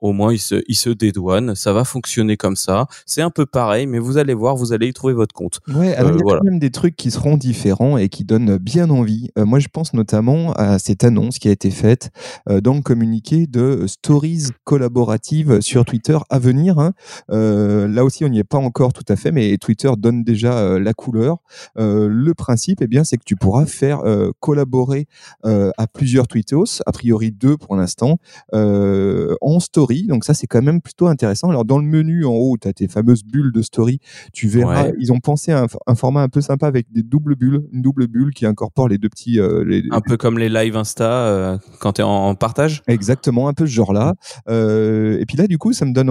au 0.00 0.12
moins 0.12 0.32
il 0.32 0.38
se, 0.38 0.62
il 0.68 0.76
se 0.76 0.90
dédouane, 0.90 1.54
ça 1.54 1.72
va 1.72 1.84
fonctionner 1.84 2.36
comme 2.36 2.56
ça. 2.56 2.86
C'est 3.06 3.22
un 3.22 3.30
peu 3.30 3.46
pareil, 3.46 3.86
mais 3.86 3.98
vous 3.98 4.18
allez 4.18 4.34
voir, 4.34 4.56
vous 4.56 4.72
allez 4.72 4.88
y 4.88 4.92
trouver 4.92 5.14
votre 5.14 5.34
compte. 5.34 5.60
Ouais, 5.68 5.94
alors 5.94 6.12
il 6.12 6.18
y 6.18 6.22
a 6.22 6.34
euh, 6.34 6.38
quand 6.38 6.44
même 6.44 6.58
des 6.58 6.70
trucs 6.70 6.96
qui 6.96 7.10
seront 7.10 7.36
différents 7.36 7.98
et 7.98 8.08
qui 8.08 8.24
donnent 8.24 8.58
bien 8.58 8.90
envie. 8.90 9.30
Euh, 9.38 9.44
moi, 9.44 9.58
je 9.58 9.68
pense 9.68 9.94
notamment 9.94 10.52
à 10.52 10.78
cette 10.78 11.04
annonce 11.04 11.38
qui 11.38 11.48
a 11.48 11.50
été 11.50 11.70
faite 11.70 12.10
euh, 12.48 12.60
dans 12.60 12.74
le 12.74 12.82
communiqué 12.82 13.46
de 13.46 13.84
stories 13.86 14.48
collaboratives 14.64 15.60
sur 15.60 15.84
Twitter 15.84 16.18
à 16.30 16.38
venir. 16.38 16.78
Hein. 16.78 16.92
là 17.28 18.04
aussi, 18.04 18.24
on 18.24 18.28
n'y 18.28 18.38
est 18.38 18.44
pas 18.44 18.58
encore 18.58 18.92
tout 18.92 19.04
à 19.08 19.16
fait, 19.16 19.32
mais 19.32 19.56
Twitter 19.58 19.90
donne 19.98 20.22
déjà 20.22 20.78
la 20.78 20.94
couleur. 20.94 21.38
le 21.76 22.32
principe, 22.32 22.80
eh 22.82 22.86
bien, 22.86 23.04
c'est 23.04 23.16
que 23.16 23.24
tu 23.24 23.36
pourras 23.36 23.66
faire 23.66 24.02
collaborer 24.40 25.06
à 25.44 25.86
plusieurs 25.92 26.28
tweetos, 26.28 26.82
a 26.86 26.92
priori 26.92 27.32
deux 27.32 27.56
pour 27.56 27.76
l'instant, 27.76 28.18
en 28.52 29.60
story 29.60 29.87
story. 29.88 30.06
Donc 30.06 30.24
ça, 30.24 30.34
c'est 30.34 30.46
quand 30.46 30.62
même 30.62 30.80
plutôt 30.80 31.06
intéressant. 31.06 31.48
Alors 31.50 31.64
dans 31.64 31.78
le 31.78 31.84
menu 31.84 32.24
en 32.24 32.32
haut, 32.32 32.56
tu 32.60 32.68
as 32.68 32.72
tes 32.72 32.88
fameuses 32.88 33.24
bulles 33.24 33.52
de 33.52 33.62
story. 33.62 34.00
Tu 34.32 34.48
verras, 34.48 34.84
Ouais. 34.84 34.94
ils 34.98 35.12
ont 35.12 35.18
pensé 35.20 35.52
à 35.52 35.62
un, 35.62 35.66
un 35.86 35.94
format 35.94 36.22
un 36.22 36.28
peu 36.28 36.40
sympa 36.40 36.66
avec 36.66 36.86
des 36.92 37.02
doubles 37.02 37.34
bulles, 37.36 37.62
une 37.72 37.82
double 37.82 38.06
bulle 38.06 38.32
qui 38.34 38.46
incorpore 38.46 38.88
les 38.88 38.98
deux 38.98 39.08
petits. 39.08 39.40
euh, 39.40 39.64
les- 39.64 39.82
Un 39.90 40.00
peu 40.00 40.16
comme 40.16 40.38
les 40.38 40.48
live 40.48 40.76
Insta 40.76 41.10
euh, 41.26 41.58
quand 41.80 41.94
tu 41.94 42.00
es 42.00 42.04
en, 42.04 42.08
en 42.10 42.34
partage. 42.34 42.82
Exactement, 42.86 43.48
un 43.48 43.54
peu 43.54 43.66
ce 43.66 43.72
genre-là. 43.72 44.14
Euh, 44.48 45.18
et 45.20 45.26
puis 45.26 45.36
là, 45.36 45.46
du 45.46 45.58
coup, 45.58 45.72
ça 45.72 45.84
me 45.84 45.92
donne, 45.92 46.10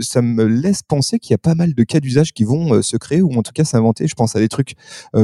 ça 0.00 0.22
me 0.22 0.44
laisse 0.44 0.82
penser 0.82 1.18
qu'il 1.18 1.32
y 1.32 1.34
a 1.34 1.38
pas 1.38 1.54
mal 1.54 1.74
de 1.74 1.82
cas 1.82 2.00
d'usage 2.00 2.32
qui 2.32 2.44
vont 2.44 2.80
se 2.82 2.96
créer 2.96 3.22
ou 3.22 3.32
en 3.34 3.42
tout 3.42 3.52
cas 3.54 3.64
s'inventer. 3.64 4.06
Je 4.06 4.14
pense 4.14 4.36
à 4.36 4.38
des 4.40 4.48
trucs 4.48 4.74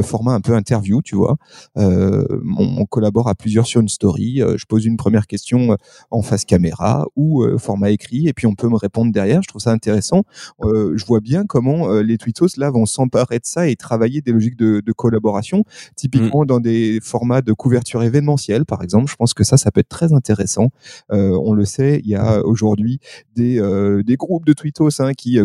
format 0.02 0.32
un 0.32 0.40
peu 0.40 0.54
interview, 0.54 1.00
tu 1.02 1.14
vois. 1.16 1.36
On, 1.76 2.24
on 2.58 2.84
collabore 2.86 3.28
à 3.28 3.34
plusieurs 3.34 3.66
sur 3.66 3.80
une 3.80 3.88
story. 3.88 4.40
je 4.56 4.64
pose 4.66 4.84
une 4.84 4.96
première 4.96 5.26
question 5.26 5.76
en 6.10 6.22
face 6.22 6.44
caméra 6.44 7.06
ou 7.16 7.42
euh, 7.42 7.58
écrit 7.90 8.28
et 8.28 8.32
puis 8.32 8.46
on 8.46 8.54
peut 8.54 8.68
me 8.68 8.76
répondre 8.76 9.12
derrière. 9.12 9.42
Je 9.42 9.48
trouve 9.48 9.60
ça 9.60 9.72
intéressant. 9.72 10.22
Euh, 10.62 10.92
je 10.96 11.04
vois 11.04 11.20
bien 11.20 11.44
comment 11.46 11.90
euh, 11.90 12.02
les 12.02 12.18
tweetos 12.18 12.56
là 12.56 12.70
vont 12.70 12.86
s'emparer 12.86 13.38
de 13.38 13.46
ça 13.46 13.68
et 13.68 13.76
travailler 13.76 14.20
des 14.20 14.32
logiques 14.32 14.56
de, 14.56 14.80
de 14.84 14.92
collaboration, 14.92 15.64
typiquement 15.96 16.44
dans 16.44 16.60
des 16.60 17.00
formats 17.02 17.42
de 17.42 17.52
couverture 17.52 18.02
événementielle, 18.02 18.64
par 18.64 18.82
exemple. 18.82 19.10
Je 19.10 19.16
pense 19.16 19.34
que 19.34 19.42
ça, 19.44 19.56
ça 19.56 19.70
peut 19.70 19.80
être 19.80 19.88
très 19.88 20.12
intéressant. 20.12 20.68
Euh, 21.12 21.36
on 21.44 21.52
le 21.52 21.64
sait, 21.64 22.00
il 22.04 22.10
y 22.10 22.14
a 22.14 22.40
aujourd'hui 22.44 23.00
des, 23.34 23.60
des 24.04 24.16
groupes 24.16 24.46
de 24.46 24.52
tweetos 24.52 25.00
hein, 25.02 25.12
qui 25.14 25.38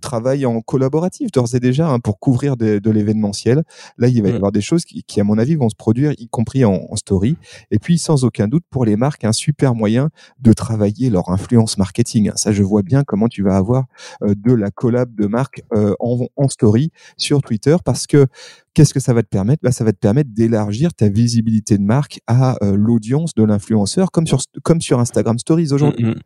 travaillent 0.00 0.46
en 0.46 0.60
collaboratif 0.60 1.32
d'ores 1.32 1.54
et 1.54 1.60
déjà 1.60 1.88
hein, 1.88 1.98
pour 1.98 2.20
couvrir 2.20 2.56
de, 2.56 2.78
de 2.78 2.90
l'événementiel. 2.90 3.64
Là, 3.98 4.08
il 4.08 4.22
va 4.22 4.28
y 4.28 4.32
Mm. 4.36 4.36
avoir 4.36 4.52
des 4.52 4.60
choses 4.60 4.84
qui, 4.84 5.02
qui, 5.02 5.20
à 5.20 5.24
mon 5.24 5.38
avis, 5.38 5.56
vont 5.56 5.68
se 5.70 5.74
produire, 5.74 6.12
y 6.18 6.28
compris 6.28 6.64
en, 6.64 6.86
en 6.90 6.96
story. 6.96 7.36
Et 7.70 7.78
puis, 7.78 7.96
sans 7.98 8.24
aucun 8.24 8.48
doute, 8.48 8.64
pour 8.70 8.84
les 8.84 8.96
marques, 8.96 9.24
un 9.24 9.32
super 9.32 9.74
moyen 9.74 10.10
de 10.40 10.52
travailler 10.52 11.08
leur 11.10 11.30
influence 11.30 11.65
marketing. 11.78 12.30
Ça, 12.36 12.52
je 12.52 12.62
vois 12.62 12.82
bien 12.82 13.04
comment 13.04 13.28
tu 13.28 13.42
vas 13.42 13.56
avoir 13.56 13.86
euh, 14.22 14.34
de 14.36 14.52
la 14.52 14.70
collab 14.70 15.14
de 15.14 15.26
marque 15.26 15.62
euh, 15.74 15.94
en, 16.00 16.48
story 16.48 16.90
sur 17.16 17.42
Twitter 17.42 17.76
parce 17.84 18.06
que 18.06 18.26
Qu'est-ce 18.74 18.92
que 18.92 19.00
ça 19.00 19.14
va 19.14 19.22
te 19.22 19.28
permettre? 19.28 19.60
Bah, 19.62 19.72
Ça 19.72 19.84
va 19.84 19.92
te 19.94 19.98
permettre 19.98 20.28
d'élargir 20.34 20.92
ta 20.92 21.08
visibilité 21.08 21.78
de 21.78 21.82
marque 21.82 22.20
à 22.26 22.62
euh, 22.62 22.76
l'audience 22.76 23.32
de 23.32 23.42
l'influenceur, 23.42 24.10
comme 24.10 24.26
sur, 24.26 24.42
comme 24.62 24.82
sur 24.82 25.00
Instagram 25.00 25.38
Stories 25.38 25.72
aujourd'hui. 25.72 26.04
Mm, 26.04 26.10
mm. 26.10 26.20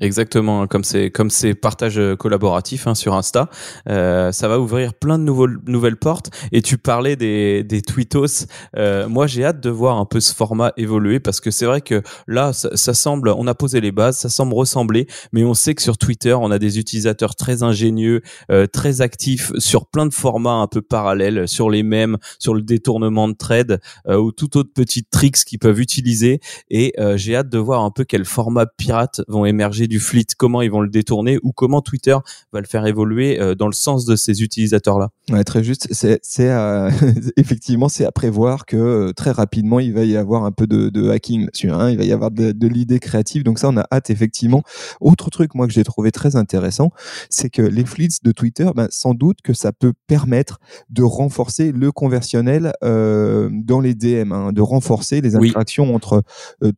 Exactement, 0.00 0.62
hein, 0.62 0.66
comme 0.66 0.82
c'est 0.82 1.10
comme 1.10 1.28
c'est 1.28 1.54
partage 1.54 1.98
euh, 1.98 2.16
collaboratif 2.16 2.86
hein, 2.86 2.94
sur 2.94 3.14
Insta, 3.14 3.50
euh, 3.88 4.32
ça 4.32 4.48
va 4.48 4.58
ouvrir 4.58 4.94
plein 4.94 5.18
de 5.18 5.24
nouveaux, 5.24 5.46
nouvelles 5.66 5.98
portes. 5.98 6.30
Et 6.52 6.62
tu 6.62 6.78
parlais 6.78 7.16
des, 7.16 7.62
des 7.64 7.82
tweetos. 7.82 8.46
Euh, 8.76 9.08
moi, 9.10 9.26
j'ai 9.26 9.44
hâte 9.44 9.60
de 9.60 9.68
voir 9.68 9.98
un 9.98 10.06
peu 10.06 10.20
ce 10.20 10.34
format 10.34 10.72
évoluer 10.78 11.20
parce 11.20 11.40
que 11.40 11.50
c'est 11.50 11.66
vrai 11.66 11.82
que 11.82 12.02
là, 12.26 12.54
ça, 12.54 12.74
ça 12.76 12.94
semble, 12.94 13.28
on 13.28 13.46
a 13.46 13.54
posé 13.54 13.82
les 13.82 13.92
bases, 13.92 14.16
ça 14.16 14.30
semble 14.30 14.54
ressembler, 14.54 15.06
mais 15.32 15.44
on 15.44 15.52
sait 15.52 15.74
que 15.74 15.82
sur 15.82 15.98
Twitter, 15.98 16.32
on 16.32 16.50
a 16.50 16.58
des 16.58 16.78
utilisateurs 16.78 17.34
très 17.34 17.62
ingénieux, 17.62 18.22
euh, 18.50 18.66
très 18.66 19.02
actifs 19.02 19.52
sur 19.58 19.86
plein 19.86 20.06
de 20.06 20.14
formats 20.14 20.54
un 20.54 20.66
peu 20.66 20.80
parallèles, 20.80 21.46
sur 21.46 21.68
les 21.68 21.82
mêmes, 21.82 22.16
sur 22.38 22.54
le 22.54 22.62
détournement 22.62 23.28
de 23.28 23.34
trade 23.34 23.80
euh, 24.08 24.16
ou 24.16 24.32
tout 24.32 24.56
autre 24.56 24.70
petit 24.74 25.04
tricks 25.04 25.44
qu'ils 25.44 25.58
peuvent 25.58 25.80
utiliser. 25.80 26.40
Et 26.70 26.94
euh, 26.98 27.18
j'ai 27.18 27.36
hâte 27.36 27.50
de 27.50 27.58
voir 27.58 27.82
un 27.82 27.90
peu 27.90 28.04
quels 28.04 28.24
formats 28.24 28.64
pirates 28.64 29.20
vont 29.28 29.44
émerger 29.44 29.88
du 29.90 29.98
fleet, 29.98 30.24
comment 30.38 30.62
ils 30.62 30.70
vont 30.70 30.80
le 30.80 30.88
détourner 30.88 31.38
ou 31.42 31.52
comment 31.52 31.82
Twitter 31.82 32.16
va 32.52 32.60
le 32.60 32.66
faire 32.66 32.86
évoluer 32.86 33.40
euh, 33.40 33.56
dans 33.56 33.66
le 33.66 33.72
sens 33.72 34.04
de 34.06 34.14
ces 34.14 34.40
utilisateurs-là. 34.42 35.10
Ouais, 35.30 35.42
très 35.42 35.64
juste. 35.64 35.88
C'est, 35.90 36.20
euh, 36.38 36.90
effectivement, 37.36 37.88
c'est 37.88 38.04
à 38.04 38.12
prévoir 38.12 38.66
que 38.66 38.76
euh, 38.76 39.12
très 39.12 39.32
rapidement, 39.32 39.80
il 39.80 39.92
va 39.92 40.04
y 40.04 40.16
avoir 40.16 40.44
un 40.44 40.52
peu 40.52 40.68
de, 40.68 40.90
de 40.90 41.10
hacking 41.10 41.46
là-dessus. 41.46 41.70
Hein. 41.70 41.90
Il 41.90 41.98
va 41.98 42.04
y 42.04 42.12
avoir 42.12 42.30
de, 42.30 42.52
de 42.52 42.68
l'idée 42.68 43.00
créative. 43.00 43.42
Donc 43.42 43.58
ça, 43.58 43.68
on 43.68 43.76
a 43.76 43.86
hâte 43.92 44.10
effectivement. 44.10 44.62
Autre 45.00 45.28
truc, 45.28 45.56
moi, 45.56 45.66
que 45.66 45.72
j'ai 45.72 45.82
trouvé 45.82 46.12
très 46.12 46.36
intéressant, 46.36 46.90
c'est 47.28 47.50
que 47.50 47.62
les 47.62 47.84
fleets 47.84 48.20
de 48.22 48.30
Twitter, 48.30 48.70
ben, 48.76 48.86
sans 48.90 49.14
doute 49.14 49.38
que 49.42 49.54
ça 49.54 49.72
peut 49.72 49.92
permettre 50.06 50.60
de 50.88 51.02
renforcer 51.02 51.72
le 51.72 51.90
conversionnel 51.90 52.72
euh, 52.84 53.50
dans 53.52 53.80
les 53.80 53.94
DM, 53.94 54.30
hein, 54.32 54.52
de 54.52 54.60
renforcer 54.60 55.20
les 55.20 55.34
Oui. 55.34 55.48
interactions 55.48 55.92
entre 55.96 56.22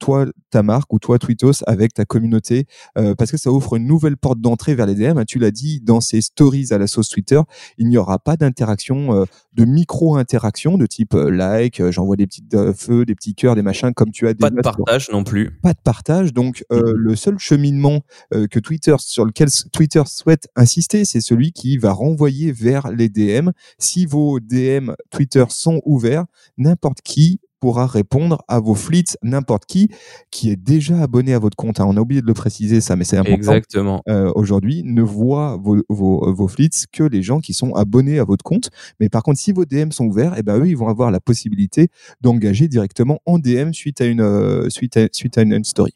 toi, 0.00 0.24
ta 0.50 0.62
marque 0.62 0.92
ou 0.94 0.98
toi, 0.98 1.18
Tweetos, 1.18 1.62
avec 1.66 1.92
ta 1.92 2.06
communauté, 2.06 2.66
euh, 3.02 3.14
parce 3.14 3.30
que 3.30 3.36
ça 3.36 3.50
ouvre 3.50 3.76
une 3.76 3.86
nouvelle 3.86 4.16
porte 4.16 4.40
d'entrée 4.40 4.74
vers 4.74 4.86
les 4.86 4.94
DM. 4.94 5.24
Tu 5.26 5.38
l'as 5.38 5.50
dit, 5.50 5.80
dans 5.80 6.00
ces 6.00 6.20
stories 6.20 6.68
à 6.70 6.78
la 6.78 6.86
sauce 6.86 7.08
Twitter, 7.08 7.40
il 7.78 7.88
n'y 7.88 7.96
aura 7.98 8.18
pas 8.18 8.36
d'interaction, 8.36 9.14
euh, 9.14 9.24
de 9.52 9.64
micro-interaction 9.64 10.78
de 10.78 10.86
type 10.86 11.14
euh, 11.14 11.30
like, 11.30 11.82
j'envoie 11.90 12.16
des 12.16 12.26
petits 12.26 12.44
feux, 12.76 13.04
des 13.04 13.14
petits 13.14 13.34
cœurs, 13.34 13.54
des 13.54 13.62
machins, 13.62 13.92
comme 13.94 14.10
tu 14.10 14.26
as 14.28 14.34
Pas 14.34 14.50
de 14.50 14.54
sur- 14.56 14.62
partage 14.62 15.10
non 15.10 15.24
plus. 15.24 15.58
pas 15.62 15.72
de 15.74 15.80
partage. 15.82 16.32
Donc, 16.32 16.64
Mhm. 16.70 16.80
le 16.94 17.16
seul 17.16 17.38
cheminement 17.38 18.00
que 18.30 18.58
Twitter 18.58 18.94
sur 18.98 19.24
lequel 19.24 19.48
Twitter 19.72 20.02
souhaite 20.06 20.48
insister, 20.56 21.04
c'est 21.04 21.20
celui 21.20 21.52
qui 21.52 21.76
va 21.78 21.92
renvoyer 21.92 22.52
vers 22.52 22.90
les 22.90 23.08
DM. 23.08 23.50
Si 23.78 24.06
vos 24.06 24.40
DM 24.40 24.92
Twitter 25.10 25.44
sont 25.48 25.80
ouverts, 25.84 26.24
n'importe 26.58 27.00
qui 27.02 27.40
pourra 27.62 27.86
répondre 27.86 28.42
à 28.48 28.58
vos 28.58 28.74
fleets, 28.74 29.16
n'importe 29.22 29.66
qui 29.66 29.88
qui 30.32 30.50
est 30.50 30.56
déjà 30.56 31.00
abonné 31.00 31.32
à 31.32 31.38
votre 31.38 31.56
compte. 31.56 31.78
hein. 31.78 31.86
On 31.88 31.96
a 31.96 32.00
oublié 32.00 32.20
de 32.20 32.26
le 32.26 32.34
préciser 32.34 32.80
ça, 32.80 32.96
mais 32.96 33.04
c'est 33.04 33.16
important. 33.16 33.36
Exactement. 33.36 34.02
Euh, 34.08 34.32
aujourd'hui 34.34 34.82
ne 34.84 35.00
voit 35.00 35.56
vos, 35.62 35.76
vos, 35.88 36.32
vos 36.32 36.48
fleets 36.48 36.86
que 36.92 37.04
les 37.04 37.22
gens 37.22 37.38
qui 37.38 37.54
sont 37.54 37.72
abonnés 37.74 38.18
à 38.18 38.24
votre 38.24 38.42
compte. 38.42 38.70
Mais 38.98 39.08
par 39.08 39.22
contre, 39.22 39.38
si 39.38 39.52
vos 39.52 39.64
DM 39.64 39.92
sont 39.92 40.06
ouverts, 40.06 40.34
eh 40.36 40.42
ben 40.42 40.58
eux, 40.58 40.66
ils 40.66 40.76
vont 40.76 40.88
avoir 40.88 41.12
la 41.12 41.20
possibilité 41.20 41.86
d'engager 42.20 42.66
directement 42.66 43.20
en 43.26 43.38
DM 43.38 43.72
suite 43.72 44.00
à 44.00 44.06
une 44.06 44.22
euh, 44.22 44.68
suite 44.68 44.96
à, 44.96 45.06
suite 45.12 45.38
à 45.38 45.42
une, 45.42 45.52
une 45.52 45.64
story. 45.64 45.94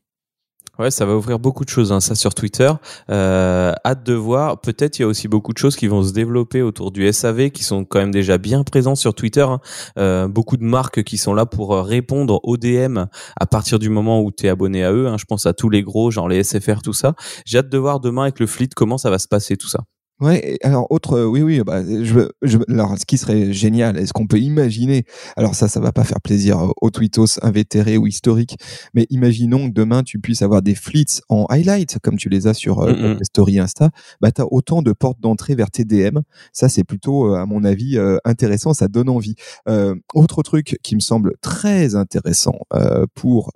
Ouais, 0.78 0.90
ça 0.90 1.06
va 1.06 1.16
ouvrir 1.16 1.38
beaucoup 1.38 1.64
de 1.64 1.70
choses, 1.70 1.90
hein, 1.90 2.00
ça 2.00 2.14
sur 2.14 2.34
Twitter. 2.34 2.70
Euh, 3.10 3.72
hâte 3.84 4.04
de 4.04 4.12
voir. 4.12 4.60
Peut-être 4.60 4.98
il 4.98 5.02
y 5.02 5.04
a 5.06 5.08
aussi 5.08 5.26
beaucoup 5.26 5.54
de 5.54 5.58
choses 5.58 5.74
qui 5.74 5.86
vont 5.86 6.02
se 6.02 6.12
développer 6.12 6.60
autour 6.60 6.90
du 6.90 7.10
SAV, 7.10 7.50
qui 7.50 7.64
sont 7.64 7.86
quand 7.86 7.98
même 7.98 8.10
déjà 8.10 8.36
bien 8.36 8.62
présents 8.62 8.94
sur 8.94 9.14
Twitter. 9.14 9.40
hein. 9.40 9.60
Euh, 9.98 10.28
beaucoup 10.28 10.58
de 10.58 10.64
marques 10.64 11.02
qui 11.02 11.16
sont 11.16 11.32
là 11.32 11.46
pour 11.46 11.74
euh, 11.74 11.80
répondre 11.82 12.40
aux 12.42 12.58
DM 12.58 12.98
à 13.40 13.46
partir 13.46 13.78
du 13.78 13.88
moment 13.88 14.20
où 14.20 14.30
tu 14.30 14.46
es 14.46 14.48
abonné 14.50 14.84
à 14.84 14.92
eux. 14.92 15.08
hein. 15.08 15.16
Je 15.18 15.24
pense 15.24 15.46
à 15.46 15.54
tous 15.54 15.70
les 15.70 15.82
gros, 15.82 16.10
genre 16.10 16.28
les 16.28 16.44
SFR, 16.44 16.82
tout 16.82 16.92
ça. 16.92 17.14
J'ai 17.46 17.58
hâte 17.58 17.70
de 17.70 17.78
voir 17.78 17.98
demain 18.00 18.22
avec 18.24 18.38
le 18.38 18.46
fleet 18.46 18.68
comment 18.76 18.98
ça 18.98 19.08
va 19.08 19.18
se 19.18 19.28
passer 19.28 19.56
tout 19.56 19.68
ça. 19.68 19.80
Ouais, 20.18 20.56
alors 20.62 20.86
autre, 20.90 21.12
euh, 21.12 21.26
oui, 21.26 21.42
oui, 21.42 21.60
bah, 21.60 21.82
je, 21.84 22.30
je, 22.40 22.58
alors 22.70 22.96
ce 22.98 23.04
qui 23.04 23.18
serait 23.18 23.52
génial, 23.52 23.98
est-ce 23.98 24.14
qu'on 24.14 24.26
peut 24.26 24.38
imaginer, 24.38 25.04
alors 25.36 25.54
ça, 25.54 25.68
ça 25.68 25.78
va 25.78 25.92
pas 25.92 26.04
faire 26.04 26.22
plaisir 26.22 26.58
euh, 26.58 26.70
aux 26.80 26.90
tweetos 26.90 27.38
invétérés 27.42 27.98
ou 27.98 28.06
historiques, 28.06 28.56
mais 28.94 29.06
imaginons 29.10 29.68
que 29.68 29.74
demain 29.74 30.02
tu 30.02 30.18
puisses 30.18 30.40
avoir 30.40 30.62
des 30.62 30.74
fleets 30.74 31.20
en 31.28 31.44
highlight, 31.50 31.98
comme 32.02 32.16
tu 32.16 32.30
les 32.30 32.46
as 32.46 32.54
sur 32.54 32.80
euh, 32.80 33.18
stories 33.22 33.58
Insta, 33.58 33.90
bah 34.22 34.32
tu 34.32 34.40
as 34.40 34.46
autant 34.50 34.80
de 34.80 34.92
portes 34.94 35.20
d'entrée 35.20 35.54
vers 35.54 35.70
tes 35.70 35.84
DM, 35.84 36.20
ça 36.54 36.70
c'est 36.70 36.84
plutôt, 36.84 37.34
à 37.34 37.44
mon 37.44 37.62
avis, 37.62 37.98
euh, 37.98 38.16
intéressant, 38.24 38.72
ça 38.72 38.88
donne 38.88 39.10
envie. 39.10 39.34
Euh, 39.68 39.94
autre 40.14 40.42
truc 40.42 40.78
qui 40.82 40.94
me 40.94 41.00
semble 41.00 41.34
très 41.42 41.94
intéressant 41.94 42.58
euh, 42.72 43.04
pour 43.14 43.52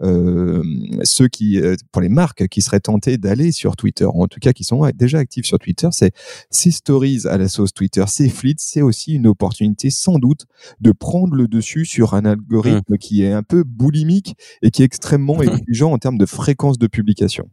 ceux 0.00 1.28
qui, 1.28 1.60
pour 1.92 2.00
les 2.00 2.08
marques 2.08 2.48
qui 2.48 2.62
seraient 2.62 2.80
tentées 2.80 3.18
d'aller 3.18 3.52
sur 3.52 3.76
Twitter, 3.76 4.06
ou 4.06 4.22
en 4.22 4.28
tout 4.28 4.40
cas 4.40 4.52
qui 4.52 4.64
sont 4.64 4.88
déjà 4.94 5.18
actifs 5.18 5.44
sur 5.46 5.58
Twitter, 5.58 5.81
c'est 5.90 6.12
ces 6.50 6.70
stories 6.70 7.26
à 7.26 7.38
la 7.38 7.48
sauce 7.48 7.72
Twitter, 7.72 8.04
ces 8.06 8.28
fleets, 8.28 8.56
c'est 8.58 8.82
aussi 8.82 9.14
une 9.14 9.26
opportunité 9.26 9.90
sans 9.90 10.18
doute 10.18 10.46
de 10.80 10.92
prendre 10.92 11.34
le 11.34 11.48
dessus 11.48 11.84
sur 11.84 12.14
un 12.14 12.24
algorithme 12.24 12.98
qui 12.98 13.22
est 13.22 13.32
un 13.32 13.42
peu 13.42 13.64
boulimique 13.64 14.36
et 14.62 14.70
qui 14.70 14.82
est 14.82 14.86
extrêmement 14.86 15.42
exigeant 15.42 15.92
en 15.92 15.98
termes 15.98 16.18
de 16.18 16.26
fréquence 16.26 16.78
de 16.78 16.86
publication. 16.86 17.48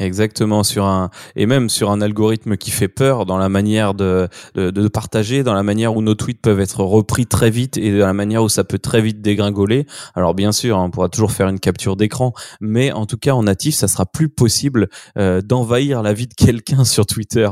Exactement 0.00 0.62
sur 0.62 0.86
un 0.86 1.10
et 1.36 1.44
même 1.44 1.68
sur 1.68 1.90
un 1.90 2.00
algorithme 2.00 2.56
qui 2.56 2.70
fait 2.70 2.88
peur 2.88 3.26
dans 3.26 3.36
la 3.36 3.50
manière 3.50 3.92
de, 3.92 4.28
de, 4.54 4.88
partager, 4.88 5.42
dans 5.42 5.52
la 5.52 5.62
manière 5.62 5.94
où 5.94 6.00
nos 6.00 6.14
tweets 6.14 6.40
peuvent 6.40 6.60
être 6.60 6.82
repris 6.82 7.26
très 7.26 7.50
vite 7.50 7.76
et 7.76 7.98
dans 7.98 8.06
la 8.06 8.14
manière 8.14 8.42
où 8.42 8.48
ça 8.48 8.64
peut 8.64 8.78
très 8.78 9.02
vite 9.02 9.20
dégringoler. 9.20 9.86
Alors 10.14 10.34
bien 10.34 10.52
sûr, 10.52 10.78
hein, 10.78 10.84
on 10.84 10.90
pourra 10.90 11.10
toujours 11.10 11.32
faire 11.32 11.48
une 11.48 11.60
capture 11.60 11.96
d'écran, 11.96 12.32
mais 12.62 12.92
en 12.92 13.04
tout 13.04 13.18
cas 13.18 13.32
en 13.32 13.42
natif, 13.42 13.74
ça 13.74 13.88
sera 13.88 14.06
plus 14.06 14.30
possible 14.30 14.88
euh, 15.18 15.42
d'envahir 15.42 16.02
la 16.02 16.14
vie 16.14 16.26
de 16.26 16.34
quelqu'un 16.34 16.84
sur 16.84 17.04
Twitter. 17.04 17.50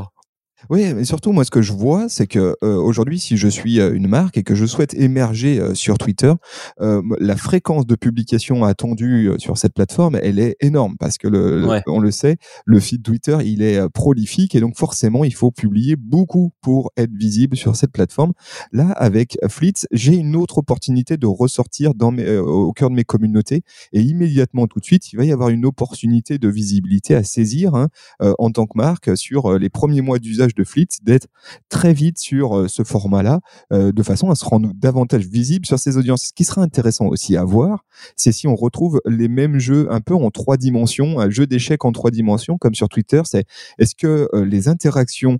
Oui, 0.70 0.92
mais 0.94 1.04
surtout, 1.04 1.32
moi, 1.32 1.44
ce 1.44 1.50
que 1.50 1.62
je 1.62 1.72
vois, 1.72 2.08
c'est 2.08 2.26
que 2.26 2.56
euh, 2.62 2.76
aujourd'hui, 2.76 3.18
si 3.18 3.36
je 3.36 3.48
suis 3.48 3.80
euh, 3.80 3.94
une 3.94 4.08
marque 4.08 4.36
et 4.38 4.42
que 4.42 4.54
je 4.54 4.66
souhaite 4.66 4.92
émerger 4.94 5.60
euh, 5.60 5.74
sur 5.74 5.98
Twitter, 5.98 6.32
la 6.80 7.36
fréquence 7.36 7.86
de 7.86 7.94
publication 7.94 8.64
attendue 8.64 9.30
sur 9.38 9.56
cette 9.58 9.74
plateforme, 9.74 10.18
elle 10.22 10.38
est 10.38 10.56
énorme 10.60 10.96
parce 10.98 11.16
que, 11.18 11.28
le, 11.28 11.64
Ouais. 11.66 11.82
le- 11.86 11.92
on 11.92 12.00
le 12.00 12.10
sait, 12.10 12.36
le 12.66 12.80
feed 12.80 13.02
Twitter, 13.02 13.36
il 13.44 13.62
est 13.62 13.88
prolifique 13.90 14.54
et 14.54 14.60
donc 14.60 14.76
forcément, 14.76 15.24
il 15.24 15.34
faut 15.34 15.50
publier 15.50 15.96
beaucoup 15.96 16.52
pour 16.60 16.90
être 16.96 17.12
visible 17.14 17.56
sur 17.56 17.76
cette 17.76 17.92
plateforme. 17.92 18.32
Là, 18.72 18.90
avec 18.92 19.38
Fleets, 19.48 19.86
j'ai 19.92 20.14
une 20.16 20.36
autre 20.36 20.58
opportunité 20.58 21.16
de 21.16 21.26
ressortir 21.26 21.94
dans 21.94 22.10
mes, 22.10 22.36
au 22.36 22.72
cœur 22.72 22.90
de 22.90 22.94
mes 22.94 23.04
communautés 23.04 23.62
et 23.92 24.00
immédiatement, 24.00 24.66
tout 24.66 24.80
de 24.80 24.84
suite, 24.84 25.12
il 25.12 25.16
va 25.16 25.24
y 25.24 25.32
avoir 25.32 25.48
une 25.50 25.64
opportunité 25.66 26.38
de 26.38 26.48
visibilité 26.48 27.14
à 27.14 27.22
saisir 27.22 27.74
hein, 27.74 27.88
en 28.20 28.50
tant 28.50 28.66
que 28.66 28.76
marque 28.76 29.16
sur 29.16 29.58
les 29.58 29.68
premiers 29.70 30.00
mois 30.00 30.18
d'usage 30.18 30.47
l'avantage 30.48 30.54
de 30.54 30.64
Fleet 30.64 30.88
d'être 31.02 31.28
très 31.68 31.92
vite 31.92 32.18
sur 32.18 32.68
ce 32.68 32.82
format-là, 32.82 33.40
de 33.70 34.02
façon 34.02 34.30
à 34.30 34.34
se 34.34 34.44
rendre 34.44 34.72
davantage 34.74 35.26
visible 35.26 35.66
sur 35.66 35.78
ses 35.78 35.96
audiences. 35.96 36.26
Ce 36.28 36.32
qui 36.32 36.44
sera 36.44 36.62
intéressant 36.62 37.06
aussi 37.06 37.36
à 37.36 37.44
voir, 37.44 37.84
c'est 38.16 38.32
si 38.32 38.46
on 38.46 38.54
retrouve 38.54 39.00
les 39.06 39.28
mêmes 39.28 39.58
jeux 39.58 39.90
un 39.90 40.00
peu 40.00 40.14
en 40.14 40.30
trois 40.30 40.56
dimensions, 40.56 41.20
un 41.20 41.30
jeu 41.30 41.46
d'échecs 41.46 41.84
en 41.84 41.92
trois 41.92 42.10
dimensions, 42.10 42.58
comme 42.58 42.74
sur 42.74 42.88
Twitter. 42.88 43.22
C'est 43.24 43.44
est-ce 43.78 43.94
que 43.94 44.28
les 44.34 44.68
interactions 44.68 45.38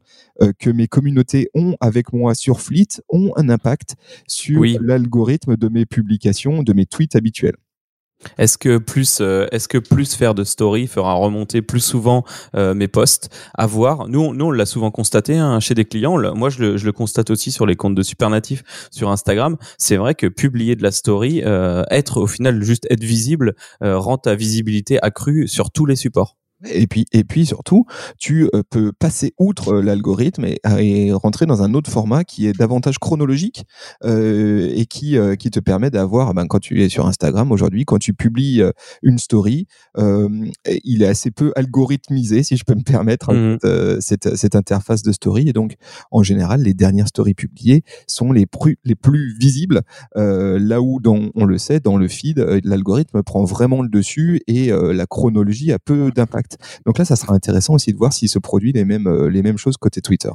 que 0.59 0.71
mes 0.71 0.89
communautés 0.89 1.49
ont 1.55 1.77
avec 1.81 2.13
moi 2.13 2.35
sur 2.35 2.61
Fleet 2.61 3.03
ont 3.09 3.33
un 3.37 3.49
impact 3.49 3.97
sur 4.27 4.63
l'algorithme 4.81 5.57
de 5.57 5.69
mes 5.69 5.87
publications, 5.87 6.63
de 6.63 6.73
mes 6.73 6.87
tweets 6.87 7.17
habituels? 7.17 7.57
Est-ce 8.37 8.59
que 8.59 8.79
plus 8.79 9.19
euh, 9.21 9.47
est-ce 9.53 9.69
que 9.69 9.79
plus 9.79 10.15
faire 10.15 10.35
de 10.35 10.45
story 10.45 10.87
fera 10.87 11.15
remonter 11.15 11.63
plus 11.63 11.81
souvent 11.81 12.25
euh, 12.57 12.75
mes 12.75 12.89
posts 12.89 13.31
à 13.55 13.67
voir? 13.67 14.09
Nous, 14.09 14.35
nous 14.35 14.47
on 14.47 14.51
l'a 14.51 14.67
souvent 14.67 14.91
constaté 14.91 15.37
hein, 15.37 15.61
chez 15.61 15.75
des 15.75 15.85
clients. 15.85 16.19
Moi, 16.35 16.51
je 16.51 16.63
le, 16.63 16.93
constate 16.93 17.31
aussi 17.31 17.53
sur 17.53 17.67
les 17.67 17.77
comptes 17.77 17.95
de 17.95 18.03
Supernatif 18.03 18.65
sur 18.91 19.11
Instagram. 19.11 19.57
C'est 19.77 19.97
vrai 19.97 20.15
que 20.15 20.27
publier 20.27 20.75
de 20.75 20.83
la 20.83 20.91
story, 20.91 21.43
euh, 21.45 21.85
être 21.91 22.21
au 22.21 22.27
final 22.27 22.63
juste 22.63 22.87
être 22.91 23.05
visible, 23.05 23.55
rend 23.81 24.19
ta 24.19 24.35
visibilité 24.35 24.99
accrue 25.01 25.47
sur 25.47 25.71
tous 25.71 25.87
les 25.87 25.97
supports. 25.97 26.37
Et 26.67 26.89
puis, 26.89 27.07
et 27.13 27.23
puis 27.23 27.47
surtout, 27.47 27.85
tu 28.19 28.49
euh, 28.53 28.63
peux 28.69 28.93
passer 28.93 29.33
outre 29.39 29.75
euh, 29.75 29.83
l'algorithme 29.83 30.45
et, 30.45 30.59
et, 30.79 31.13
rentrer 31.13 31.47
dans 31.47 31.63
un 31.63 31.73
autre 31.75 31.91
format 31.91 32.25
qui 32.25 32.49
est 32.49 32.53
davantage 32.53 32.99
chronologique 32.99 33.65
euh, 34.05 34.69
et 34.75 34.87
qui, 34.87 35.17
euh, 35.17 35.37
qui 35.37 35.51
te 35.51 35.61
permet 35.61 35.91
d'avoir, 35.91 36.35
ben, 36.35 36.47
quand 36.47 36.59
tu 36.59 36.83
es 36.83 36.89
sur 36.89 37.07
Instagram 37.07 37.53
aujourd'hui, 37.53 37.85
quand 37.85 37.99
tu 37.99 38.13
publies 38.13 38.61
une 39.03 39.19
story, 39.19 39.67
il 39.97 41.03
est 41.03 41.07
assez 41.07 41.31
peu 41.31 41.53
algorithmisé, 41.55 42.43
si 42.43 42.57
je 42.57 42.65
peux 42.65 42.75
me 42.75 42.83
permettre, 42.83 43.33
mmh 43.33 43.59
cette, 44.01 44.37
cette, 44.37 44.57
interface 44.57 45.03
de 45.03 45.13
story. 45.13 45.49
Et 45.49 45.53
donc, 45.53 45.75
en 46.11 46.23
général, 46.23 46.63
les 46.63 46.75
dernières 46.75 47.09
stories 47.09 47.35
publiées 47.35 47.83
sont 48.07 48.33
les, 48.33 48.47
plus, 48.47 48.79
les 48.85 48.95
plus 48.95 49.37
visibles, 49.39 49.83
là 50.15 50.81
où, 50.81 51.01
dans, 51.01 51.31
on 51.35 51.45
le 51.45 51.59
sait, 51.59 51.81
dans 51.81 51.97
le 51.97 52.09
feed, 52.09 52.39
l'algorithme 52.65 53.23
prend 53.23 53.45
vraiment 53.45 53.83
le 53.83 53.89
dessus 53.89 54.41
et 54.47 54.71
la 54.71 55.07
chronologie 55.07 55.73
a 55.73 55.79
peu 55.79 56.11
d'impact. 56.11 56.48
Donc 56.87 56.99
là, 56.99 57.05
ça 57.05 57.17
sera 57.17 57.35
intéressant 57.35 57.75
aussi 57.75 57.93
de 57.93 57.99
voir 57.99 58.13
s'il 58.13 58.29
se 58.29 58.39
produit 58.39 58.73
les 58.73 58.85
mêmes, 58.85 59.07
euh, 59.07 59.29
les 59.29 59.43
mêmes 59.43 59.59
choses 59.59 59.77
côté 59.77 60.01
Twitter. 60.01 60.31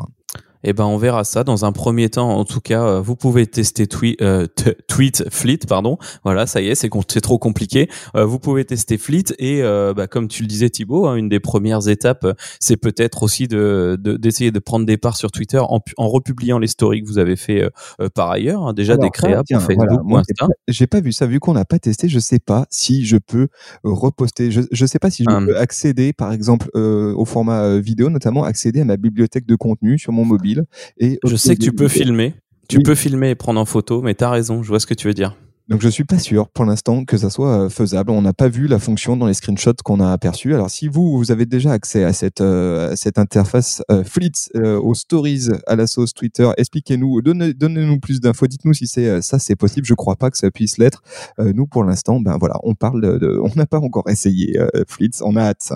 Eh 0.64 0.74
ben, 0.74 0.86
on 0.86 0.98
verra 0.98 1.24
ça 1.24 1.44
dans 1.44 1.66
un 1.66 1.72
premier 1.72 2.10
temps. 2.10 2.38
En 2.38 2.46
tout 2.46 2.62
cas, 2.62 2.84
euh, 2.84 3.02
vous 3.02 3.16
pouvez 3.16 3.48
tester 3.48 3.88
tweet, 3.88 4.22
euh, 4.22 4.48
tweet 4.88 5.26
Fleet, 5.30 5.60
pardon. 5.68 5.98
Voilà, 6.24 6.48
ça 6.48 6.62
y 6.62 6.70
est, 6.70 6.76
c'est 6.76 6.90
c'est 7.08 7.22
trop 7.22 7.38
compliqué. 7.38 7.90
Euh, 8.16 8.26
vous 8.26 8.40
pouvez 8.40 8.64
tester 8.66 8.98
Fleet 8.98 9.26
et, 9.40 9.62
bah, 9.96 10.08
comme 10.08 10.28
tu 10.28 10.44
le 10.44 10.48
disais 10.48 10.70
Thibaut, 10.70 11.08
hein, 11.08 11.16
une 11.16 11.30
des 11.30 11.40
premières 11.40 11.88
étapes, 11.88 12.26
c'est 12.60 12.78
peut-être 12.78 13.24
aussi 13.24 13.48
de 13.48 13.98
d'essayer 14.00 14.52
de, 14.52 14.60
prendre 14.60 14.86
des 14.86 14.98
parts 14.98 15.18
sur 15.18 15.32
Twitter 15.32 15.60
en, 15.60 15.80
en 15.98 16.08
republiant 16.08 16.60
les 16.60 16.68
stories 16.68 17.04
que 17.04 17.08
vous 17.08 17.18
avez 17.18 17.36
fait 17.36 17.70
par 18.16 18.32
ailleurs, 18.32 18.68
hein, 18.68 18.74
déjà 18.74 18.98
des 18.98 19.10
créas 19.10 19.44
pour 19.44 19.62
Facebook 19.62 20.02
ou 20.04 20.18
Insta. 20.18 20.48
J'ai 20.68 20.88
pas 20.88 21.02
vu 21.02 21.12
ça, 21.12 21.26
vu 21.26 21.40
qu'on 21.40 21.54
n'a 21.54 21.66
pas 21.66 21.80
testé. 21.80 22.08
Je 22.08 22.20
sais 22.20 22.40
pas 22.40 22.66
si 22.70 23.06
je 23.06 23.18
peux 23.18 23.48
reposter. 23.84 24.52
Je, 24.52 24.62
je 24.72 24.86
sais 24.86 25.00
pas 25.00 25.10
si 25.10 25.24
je 25.24 25.34
hum. 25.34 25.48
peux 25.48 25.58
accéder, 25.58 26.14
par 26.14 26.32
exemple, 26.32 26.70
au 26.74 27.26
format 27.26 27.78
vidéo, 27.80 28.10
notamment 28.10 28.44
accéder 28.44 28.82
à 28.82 28.86
ma 28.86 28.98
bibliothèque 28.98 29.46
de 29.46 29.56
contenu 29.56 30.00
sur 30.00 30.14
mon 30.14 30.26
mobile 30.26 30.53
et 30.98 31.20
je 31.24 31.36
sais 31.36 31.56
que 31.56 31.62
tu 31.62 31.74
peux 31.74 31.88
filmer. 31.88 32.34
Tu 32.70 32.80
peux 32.80 32.96
filmer 32.96 33.32
et 33.32 33.36
prendre 33.36 33.60
en 33.60 33.66
photo, 33.66 34.02
mais 34.02 34.16
tu 34.16 34.24
as 34.24 34.30
raison, 34.30 34.64
je 34.64 34.70
vois 34.70 34.80
ce 34.80 34.88
que 34.88 34.94
tu 34.94 35.08
veux 35.08 35.14
dire. 35.14 35.36
Donc 35.70 35.82
je 35.82 35.88
suis 35.88 36.04
pas 36.04 36.20
sûr 36.20 36.50
pour 36.50 36.66
l'instant 36.66 37.06
que 37.06 37.16
ça 37.16 37.30
soit 37.30 37.66
euh, 37.66 37.70
faisable. 37.70 38.12
On 38.12 38.22
n'a 38.22 38.34
pas 38.34 38.50
vu 38.50 38.68
la 38.68 38.80
fonction 38.80 39.16
dans 39.16 39.28
les 39.28 39.34
screenshots 39.34 39.76
qu'on 39.84 40.02
a 40.02 40.12
aperçus. 40.12 40.54
Alors 40.54 40.70
si 40.70 40.90
vous 40.90 41.18
vous 41.18 41.32
avez 41.32 41.46
déjà 41.46 41.72
accès 41.72 42.04
à 42.04 42.12
cette 42.12 42.42
euh, 42.42 42.94
cette 42.98 43.18
interface 43.18 43.82
euh, 43.90 44.04
Fleet 44.04 44.32
aux 44.56 44.94
stories 44.94 45.48
à 45.66 45.78
la 45.78 45.88
sauce 45.88 46.14
Twitter, 46.14 46.50
expliquez-nous, 46.58 47.22
donnez, 47.22 47.54
donnez-nous 47.54 48.00
plus 48.00 48.20
d'infos. 48.20 48.48
Dites-nous 48.48 48.74
si 48.74 48.88
c'est 48.88 49.22
ça 49.22 49.40
c'est 49.40 49.56
possible. 49.56 49.88
Je 49.88 49.94
crois 49.94 50.18
pas 50.18 50.30
que 50.32 50.38
ça 50.38 50.52
puisse 50.52 50.78
l'être. 50.78 51.02
nous 51.40 51.66
pour 51.66 51.86
l'instant, 51.86 52.20
ben 52.20 52.38
voilà, 52.38 52.56
on 52.64 52.76
parle 52.76 53.20
de, 53.20 53.40
on 53.42 53.52
n'a 53.56 53.66
pas 53.66 53.80
encore 53.80 54.10
essayé 54.10 54.60
Fleet. 54.88 55.12
On 55.22 55.38
a 55.38 55.44
hâte. 55.44 55.74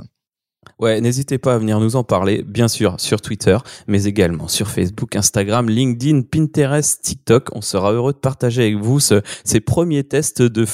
Ouais, 0.79 1.01
n'hésitez 1.01 1.37
pas 1.37 1.55
à 1.55 1.57
venir 1.57 1.79
nous 1.79 1.95
en 1.95 2.03
parler, 2.03 2.43
bien 2.47 2.67
sûr, 2.67 2.99
sur 2.99 3.21
Twitter, 3.21 3.57
mais 3.87 4.03
également 4.05 4.47
sur 4.47 4.69
Facebook, 4.69 5.15
Instagram, 5.15 5.69
LinkedIn, 5.69 6.21
Pinterest, 6.21 7.01
TikTok. 7.01 7.49
On 7.53 7.61
sera 7.61 7.91
heureux 7.91 8.13
de 8.13 8.17
partager 8.17 8.63
avec 8.63 8.75
vous 8.77 8.99
ces 8.99 9.59
premiers 9.59 10.03
tests 10.03 10.41
de. 10.41 10.65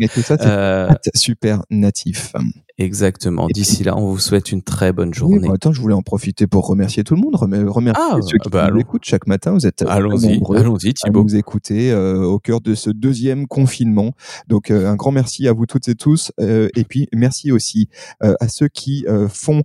Et 0.00 0.08
tout 0.08 0.22
ça, 0.22 0.36
c'est 0.38 0.46
euh, 0.46 0.88
super 1.14 1.62
natif. 1.70 2.32
Exactement. 2.78 3.46
D'ici 3.52 3.84
là, 3.84 3.96
on 3.96 4.06
vous 4.06 4.18
souhaite 4.18 4.52
une 4.52 4.62
très 4.62 4.92
bonne 4.92 5.12
journée. 5.12 5.48
Oui, 5.48 5.54
attends, 5.54 5.72
je 5.72 5.80
voulais 5.80 5.94
en 5.94 6.02
profiter 6.02 6.46
pour 6.46 6.66
remercier 6.66 7.04
tout 7.04 7.14
le 7.14 7.20
monde, 7.20 7.34
remercier 7.36 8.04
ah, 8.12 8.18
ceux 8.22 8.38
qui 8.38 8.48
bah, 8.48 8.70
nous 8.72 8.80
écoutent 8.80 9.04
chaque 9.04 9.26
matin. 9.26 9.52
Vous 9.52 9.66
êtes 9.66 9.82
allons-y, 9.82 10.40
allons-y, 10.56 10.94
Thibaut. 10.94 11.20
À 11.20 11.22
nous 11.24 11.36
écouter 11.36 11.92
euh, 11.92 12.24
au 12.24 12.38
cœur 12.38 12.60
de 12.60 12.74
ce 12.74 12.90
deuxième 12.90 13.46
confinement. 13.46 14.12
Donc, 14.48 14.70
euh, 14.70 14.88
un 14.88 14.96
grand 14.96 15.12
merci 15.12 15.48
à 15.48 15.52
vous 15.52 15.66
toutes 15.66 15.88
et 15.88 15.94
tous, 15.94 16.32
euh, 16.40 16.68
et 16.74 16.84
puis 16.84 17.08
merci 17.14 17.52
aussi 17.52 17.88
à 18.20 18.48
ceux 18.48 18.68
qui 18.68 19.06
font 19.28 19.62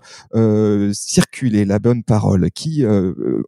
circuler 0.92 1.66
la 1.66 1.80
bonne 1.80 2.04
parole, 2.04 2.50
qui 2.52 2.84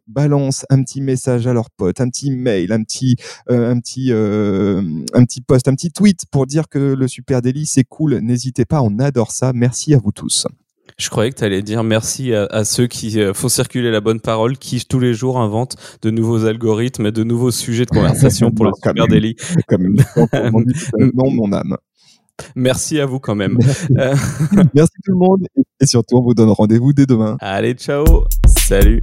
balancent 0.06 0.66
un 0.70 0.82
petit 0.82 1.00
message 1.00 1.46
à 1.46 1.52
leurs 1.52 1.70
potes, 1.70 2.00
un 2.00 2.08
petit 2.08 2.30
mail, 2.30 2.72
un 2.72 2.82
petit, 2.82 3.16
un 3.48 3.78
petit, 3.80 4.12
un 4.12 5.24
petit 5.24 5.40
post, 5.40 5.68
un 5.68 5.74
petit 5.74 5.90
tweet 5.90 6.24
pour 6.30 6.46
dire 6.46 6.68
que 6.68 6.78
le 6.78 7.08
super 7.08 7.42
délit 7.42 7.66
c'est 7.66 7.84
cool. 7.84 8.18
N'hésitez 8.18 8.64
pas, 8.64 8.82
on 8.82 8.98
adore 8.98 9.32
ça 9.32 9.52
Merci 9.58 9.92
à 9.92 9.98
vous 9.98 10.12
tous. 10.12 10.46
Je 10.98 11.10
croyais 11.10 11.30
que 11.32 11.38
tu 11.38 11.44
allais 11.44 11.62
dire 11.62 11.82
merci 11.82 12.32
à, 12.32 12.64
ceux 12.64 12.86
qui 12.86 13.20
euh, 13.20 13.34
font 13.34 13.48
circuler 13.48 13.90
la 13.90 14.00
bonne 14.00 14.20
parole, 14.20 14.56
qui 14.56 14.84
tous 14.84 15.00
les 15.00 15.14
jours 15.14 15.38
inventent 15.40 15.76
de 16.02 16.10
nouveaux 16.10 16.44
algorithmes, 16.44 17.10
de 17.10 17.24
nouveaux 17.24 17.50
sujets 17.50 17.84
de 17.84 17.90
conversation 17.90 18.50
pour 18.50 18.66
le 18.66 18.72
Super 18.74 19.06
Daily. 19.08 19.36
non, 21.14 21.30
mon 21.30 21.52
âme. 21.52 21.76
Merci 22.54 23.00
à 23.00 23.06
vous 23.06 23.18
quand 23.18 23.34
même. 23.34 23.58
Euh, 23.96 24.14
merci 24.74 24.92
tout 25.04 25.12
le 25.12 25.18
monde 25.18 25.46
et 25.80 25.86
surtout 25.86 26.18
on 26.18 26.22
vous 26.22 26.34
donne 26.34 26.50
rendez-vous 26.50 26.92
dès 26.92 27.06
demain. 27.06 27.36
Allez, 27.40 27.74
ciao. 27.74 28.04
Salut. 28.46 29.02